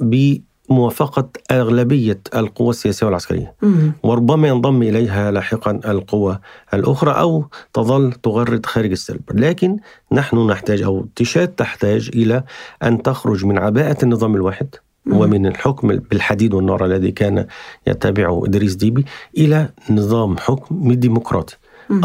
بموافقة 0.70 1.30
أغلبية 1.52 2.22
القوى 2.36 2.70
السياسية 2.70 3.06
والعسكرية. 3.06 3.56
وربما 4.04 4.48
ينضم 4.48 4.84
إليها 4.84 5.32
لاحقا 5.32 5.72
القوى 5.72 6.40
الأخرى 6.74 7.12
أو 7.12 7.46
تظل 7.74 8.12
تغرد 8.12 8.66
خارج 8.66 8.92
السلب. 8.92 9.22
لكن 9.34 9.78
نحن 10.12 10.48
نحتاج 10.48 10.82
أو 10.82 11.06
تشاد 11.16 11.48
تحتاج 11.48 12.12
إلى 12.16 12.44
أن 12.84 13.02
تخرج 13.02 13.46
من 13.46 13.58
عباءة 13.58 13.98
النظام 14.04 14.36
الواحد 14.36 14.68
ومن 15.12 15.46
الحكم 15.46 15.88
بالحديد 15.88 16.54
والنار 16.54 16.86
الذي 16.86 17.12
كان 17.12 17.48
يتبعه 17.88 18.46
إدريس 18.46 18.76
ديبي 18.76 19.06
إلى 19.38 19.70
نظام 19.90 20.38
حكم 20.38 20.94
ديمقراطي. 20.94 21.56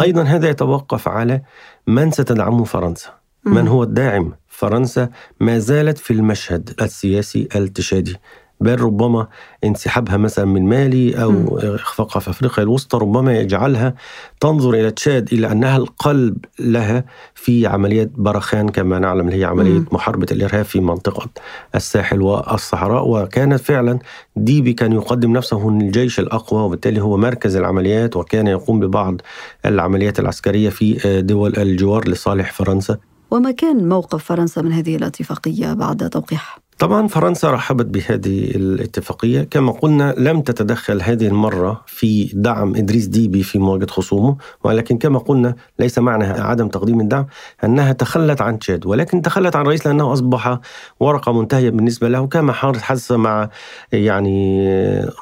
أيضا 0.00 0.22
هذا 0.22 0.48
يتوقف 0.48 1.08
على 1.08 1.42
من 1.86 2.10
ستدعمه 2.10 2.64
فرنسا. 2.64 3.08
من 3.44 3.68
هو 3.68 3.82
الداعم؟ 3.82 4.32
فرنسا 4.48 5.08
ما 5.40 5.58
زالت 5.58 5.98
في 5.98 6.12
المشهد 6.12 6.70
السياسي 6.82 7.48
التشادي. 7.56 8.16
بل 8.60 8.80
ربما 8.80 9.26
انسحابها 9.64 10.16
مثلا 10.16 10.44
من 10.44 10.62
مالي 10.68 11.22
أو 11.22 11.58
إخفاقها 11.58 12.20
في 12.20 12.30
أفريقيا 12.30 12.64
الوسطى 12.64 12.98
ربما 12.98 13.38
يجعلها 13.38 13.94
تنظر 14.40 14.74
إلى 14.74 14.90
تشاد 14.90 15.32
إلى 15.32 15.52
أنها 15.52 15.76
القلب 15.76 16.36
لها 16.58 17.04
في 17.34 17.66
عمليه 17.66 18.10
برخان 18.16 18.68
كما 18.68 18.98
نعلم 18.98 19.28
اللي 19.28 19.40
هي 19.40 19.44
عملية 19.44 19.84
محاربة 19.92 20.26
الإرهاب 20.32 20.64
في 20.64 20.80
منطقة 20.80 21.28
الساحل 21.74 22.22
والصحراء. 22.22 23.08
وكانت 23.08 23.60
فعلا 23.60 23.98
ديبي 24.36 24.72
كان 24.72 24.92
يقدم 24.92 25.32
نفسه 25.32 25.68
الجيش 25.68 26.20
الأقوى 26.20 26.62
وبالتالي 26.62 27.02
هو 27.02 27.16
مركز 27.16 27.56
العمليات 27.56 28.16
وكان 28.16 28.46
يقوم 28.46 28.80
ببعض 28.80 29.20
العمليات 29.66 30.20
العسكرية 30.20 30.68
في 30.68 31.22
دول 31.22 31.56
الجوار 31.56 32.08
لصالح 32.08 32.52
فرنسا. 32.52 32.96
وما 33.30 33.50
كان 33.50 33.88
موقف 33.88 34.24
فرنسا 34.24 34.62
من 34.62 34.72
هذه 34.72 34.96
الاتفاقية 34.96 35.72
بعد 35.72 36.10
توقيعها؟ 36.10 36.67
طبعا 36.78 37.06
فرنسا 37.06 37.50
رحبت 37.50 37.86
بهذه 37.86 38.50
الاتفاقية. 38.50 39.42
كما 39.42 39.72
قلنا 39.72 40.14
لم 40.18 40.40
تتدخل 40.40 41.02
هذه 41.02 41.26
المرة 41.26 41.82
في 41.86 42.30
دعم 42.34 42.74
إدريس 42.76 43.06
ديبي 43.06 43.42
في 43.42 43.58
مواجهة 43.58 43.86
خصومه 43.86 44.36
ولكن 44.64 44.98
كما 44.98 45.18
قلنا 45.18 45.54
ليس 45.78 45.98
معنى 45.98 46.24
عدم 46.24 46.68
تقديم 46.68 47.00
الدعم 47.00 47.26
أنها 47.64 47.92
تخلت 47.92 48.40
عن 48.40 48.58
تشاد 48.58 48.86
ولكن 48.86 49.22
تخلت 49.22 49.56
عن 49.56 49.62
الرئيس 49.62 49.86
لأنه 49.86 50.12
أصبح 50.12 50.58
ورقة 51.00 51.32
منتهية 51.32 51.70
بالنسبة 51.70 52.08
له 52.08 52.26
كما 52.26 52.52
حدث 52.52 53.12
مع 53.12 53.48
يعني 53.92 54.64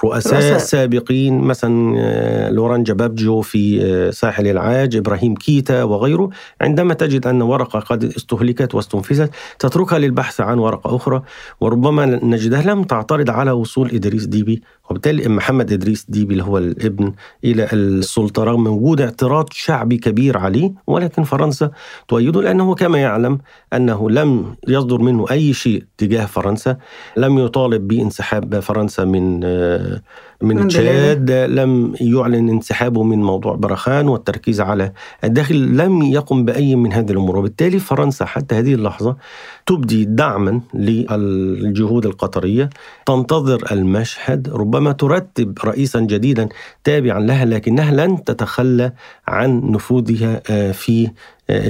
رؤساء, 0.05 0.35
رؤساء. 0.35 0.59
سابقين 0.59 1.41
مثلا 1.41 2.51
لوران 2.51 2.83
جبابجو 2.83 3.41
في 3.41 4.13
ساحل 4.13 4.47
العاج 4.47 4.97
إبراهيم 4.97 5.35
كيتا 5.35 5.83
وغيره. 5.83 6.31
عندما 6.61 6.95
تجد 6.95 7.27
أن 7.27 7.43
ورقة 7.43 7.79
قد 7.81 8.05
استهلكت 8.05 8.75
واستنفذت 8.75 9.31
تتركها 9.59 9.99
للبحث 9.99 10.41
عن 10.41 10.59
ورقة 10.59 10.97
أخرى. 10.97 11.23
وربما 11.61 12.07
نجدها 12.07 12.63
لم 12.63 12.83
تعترض 12.83 13.31
على 13.31 13.51
وصول 13.51 13.91
إدريس 13.91 14.25
ديبي 14.25 14.63
وبالتالي 14.91 15.29
محمد 15.29 15.73
إدريس 15.73 16.07
ديبي 16.09 16.33
اللي 16.33 16.45
هو 16.45 16.59
الابن 16.59 17.13
إلى 17.45 17.69
السلطة 17.73 18.45
رغم 18.45 18.67
وجود 18.67 19.01
اعتراض 19.01 19.49
شعبي 19.53 19.97
كبير 19.97 20.39
عليه 20.39 20.73
ولكن 20.87 21.23
فرنسا 21.23 21.71
تؤيده 22.09 22.43
لأنه 22.43 22.75
كما 22.75 22.99
يعلم 22.99 23.39
أنه 23.73 24.11
لم 24.11 24.55
يصدر 24.69 24.99
منه 24.99 25.27
أي 25.31 25.53
شيء 25.53 25.85
تجاه 25.99 26.27
فرنسا 26.27 26.77
لم 27.17 27.39
يطالب 27.39 27.89
بانسحاب 27.89 28.61
فرنسا 28.61 29.05
من 29.05 29.41
من 30.43 30.69
تشاد 30.69 31.31
لم 31.31 31.95
يعلن 32.01 32.49
انسحابه 32.49 33.03
من 33.03 33.23
موضوع 33.23 33.55
برخان 33.55 34.09
والتركيز 34.09 34.61
على 34.61 34.93
الداخل 35.25 35.77
لم 35.77 36.03
يقم 36.03 36.45
بأي 36.45 36.77
من 36.77 36.93
هذه 36.93 37.11
الأمور. 37.11 37.39
وبالتالي 37.39 37.79
فرنسا 37.79 38.25
حتى 38.25 38.55
هذه 38.55 38.75
اللحظة 38.75 39.17
تبدي 39.67 40.05
دعما 40.05 40.61
للجهود 40.75 42.07
القطرية. 42.07 42.71
تنتظر 43.07 43.65
المشهد 43.73 44.49
ربما 44.49 44.93
ترتب 44.93 45.59
رئيسا 45.65 46.01
جديدا 46.01 46.49
تابعا 46.85 47.21
لها 47.21 47.45
لكنها 47.45 48.07
لن 48.07 48.25
تتخلى 48.25 48.93
عن 49.29 49.71
نفوذها 49.71 50.41
في 50.73 51.11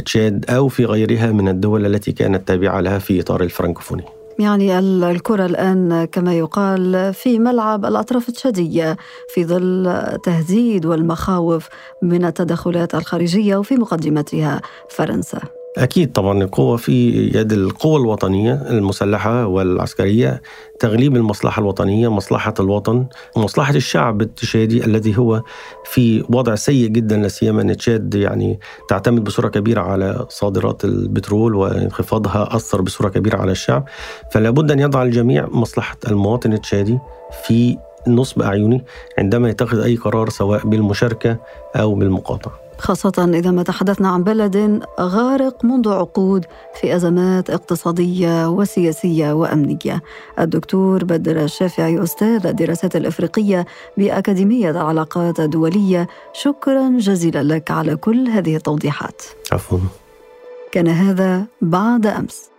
تشاد 0.04 0.44
أو 0.50 0.68
في 0.68 0.84
غيرها 0.84 1.32
من 1.32 1.48
الدول 1.48 1.86
التي 1.86 2.12
كانت 2.12 2.48
تابعة 2.48 2.80
لها 2.80 2.98
في 2.98 3.20
إطار 3.20 3.42
الفرنكوفوني 3.42 4.15
يعني 4.38 4.78
الكرة 4.78 5.46
الآن 5.46 6.04
كما 6.04 6.34
يقال 6.34 7.14
في 7.14 7.38
ملعب 7.38 7.84
الأطراف 7.84 8.28
التشادية 8.28 8.96
في 9.34 9.44
ظل 9.44 10.02
تهديد 10.24 10.86
والمخاوف 10.86 11.68
من 12.02 12.24
التدخلات 12.24 12.94
الخارجية 12.94 13.56
وفي 13.56 13.74
مقدمتها 13.74 14.60
فرنسا. 14.90 15.55
أكيد 15.78 16.12
طبعا 16.12 16.42
القوة 16.42 16.76
في 16.76 17.10
يد 17.34 17.52
القوى 17.52 17.96
الوطنية 17.96 18.54
المسلحة 18.54 19.46
والعسكرية 19.46 20.42
تغليب 20.80 21.16
المصلحة 21.16 21.60
الوطنية 21.60 22.08
مصلحة 22.08 22.54
الوطن 22.60 23.06
مصلحة 23.36 23.74
الشعب 23.74 24.22
التشادي 24.22 24.84
الذي 24.84 25.18
هو 25.18 25.42
في 25.84 26.24
وضع 26.28 26.54
سيء 26.54 26.88
جدا 26.88 27.16
لا 27.16 27.28
سيما 27.28 27.62
أن 27.62 27.76
تشاد 27.76 28.14
يعني 28.14 28.60
تعتمد 28.88 29.24
بصورة 29.24 29.48
كبيرة 29.48 29.80
على 29.80 30.26
صادرات 30.28 30.84
البترول 30.84 31.54
وانخفاضها 31.54 32.56
أثر 32.56 32.82
بصورة 32.82 33.08
كبيرة 33.08 33.38
على 33.38 33.52
الشعب. 33.52 33.84
فلا 34.30 34.50
بد 34.50 34.70
أن 34.70 34.78
يضع 34.78 35.02
الجميع 35.02 35.48
مصلحة 35.50 35.96
المواطن 36.08 36.52
التشادي 36.52 36.98
في 37.46 37.78
نصب 38.08 38.42
أعينه 38.42 38.80
عندما 39.18 39.50
يتخذ 39.50 39.80
أي 39.80 39.96
قرار 39.96 40.28
سواء 40.28 40.66
بالمشاركة 40.66 41.36
أو 41.76 41.94
بالمقاطعة. 41.94 42.52
خاصة 42.78 43.30
إذا 43.34 43.50
ما 43.50 43.62
تحدثنا 43.62 44.08
عن 44.08 44.24
بلد 44.24 44.82
غارق 45.00 45.64
منذ 45.64 45.88
عقود 45.88 46.44
في 46.80 46.96
أزمات 46.96 47.50
اقتصادية 47.50 48.48
وسياسية 48.48 49.32
وأمنية. 49.32 50.02
الدكتور 50.38 51.04
بدر 51.04 51.44
الشافعي 51.44 52.02
أستاذ 52.02 52.46
الدراسات 52.46 52.96
الإفريقية 52.96 53.66
بأكاديمية 53.96 54.70
العلاقات 54.70 55.40
الدولية 55.40 56.08
شكرا 56.32 56.88
جزيلا 56.98 57.42
لك 57.42 57.70
على 57.70 57.96
كل 57.96 58.28
هذه 58.28 58.56
التوضيحات. 58.56 59.22
عفوا. 59.52 59.78
كان 60.72 60.88
هذا 60.88 61.46
بعد 61.62 62.06
أمس. 62.06 62.55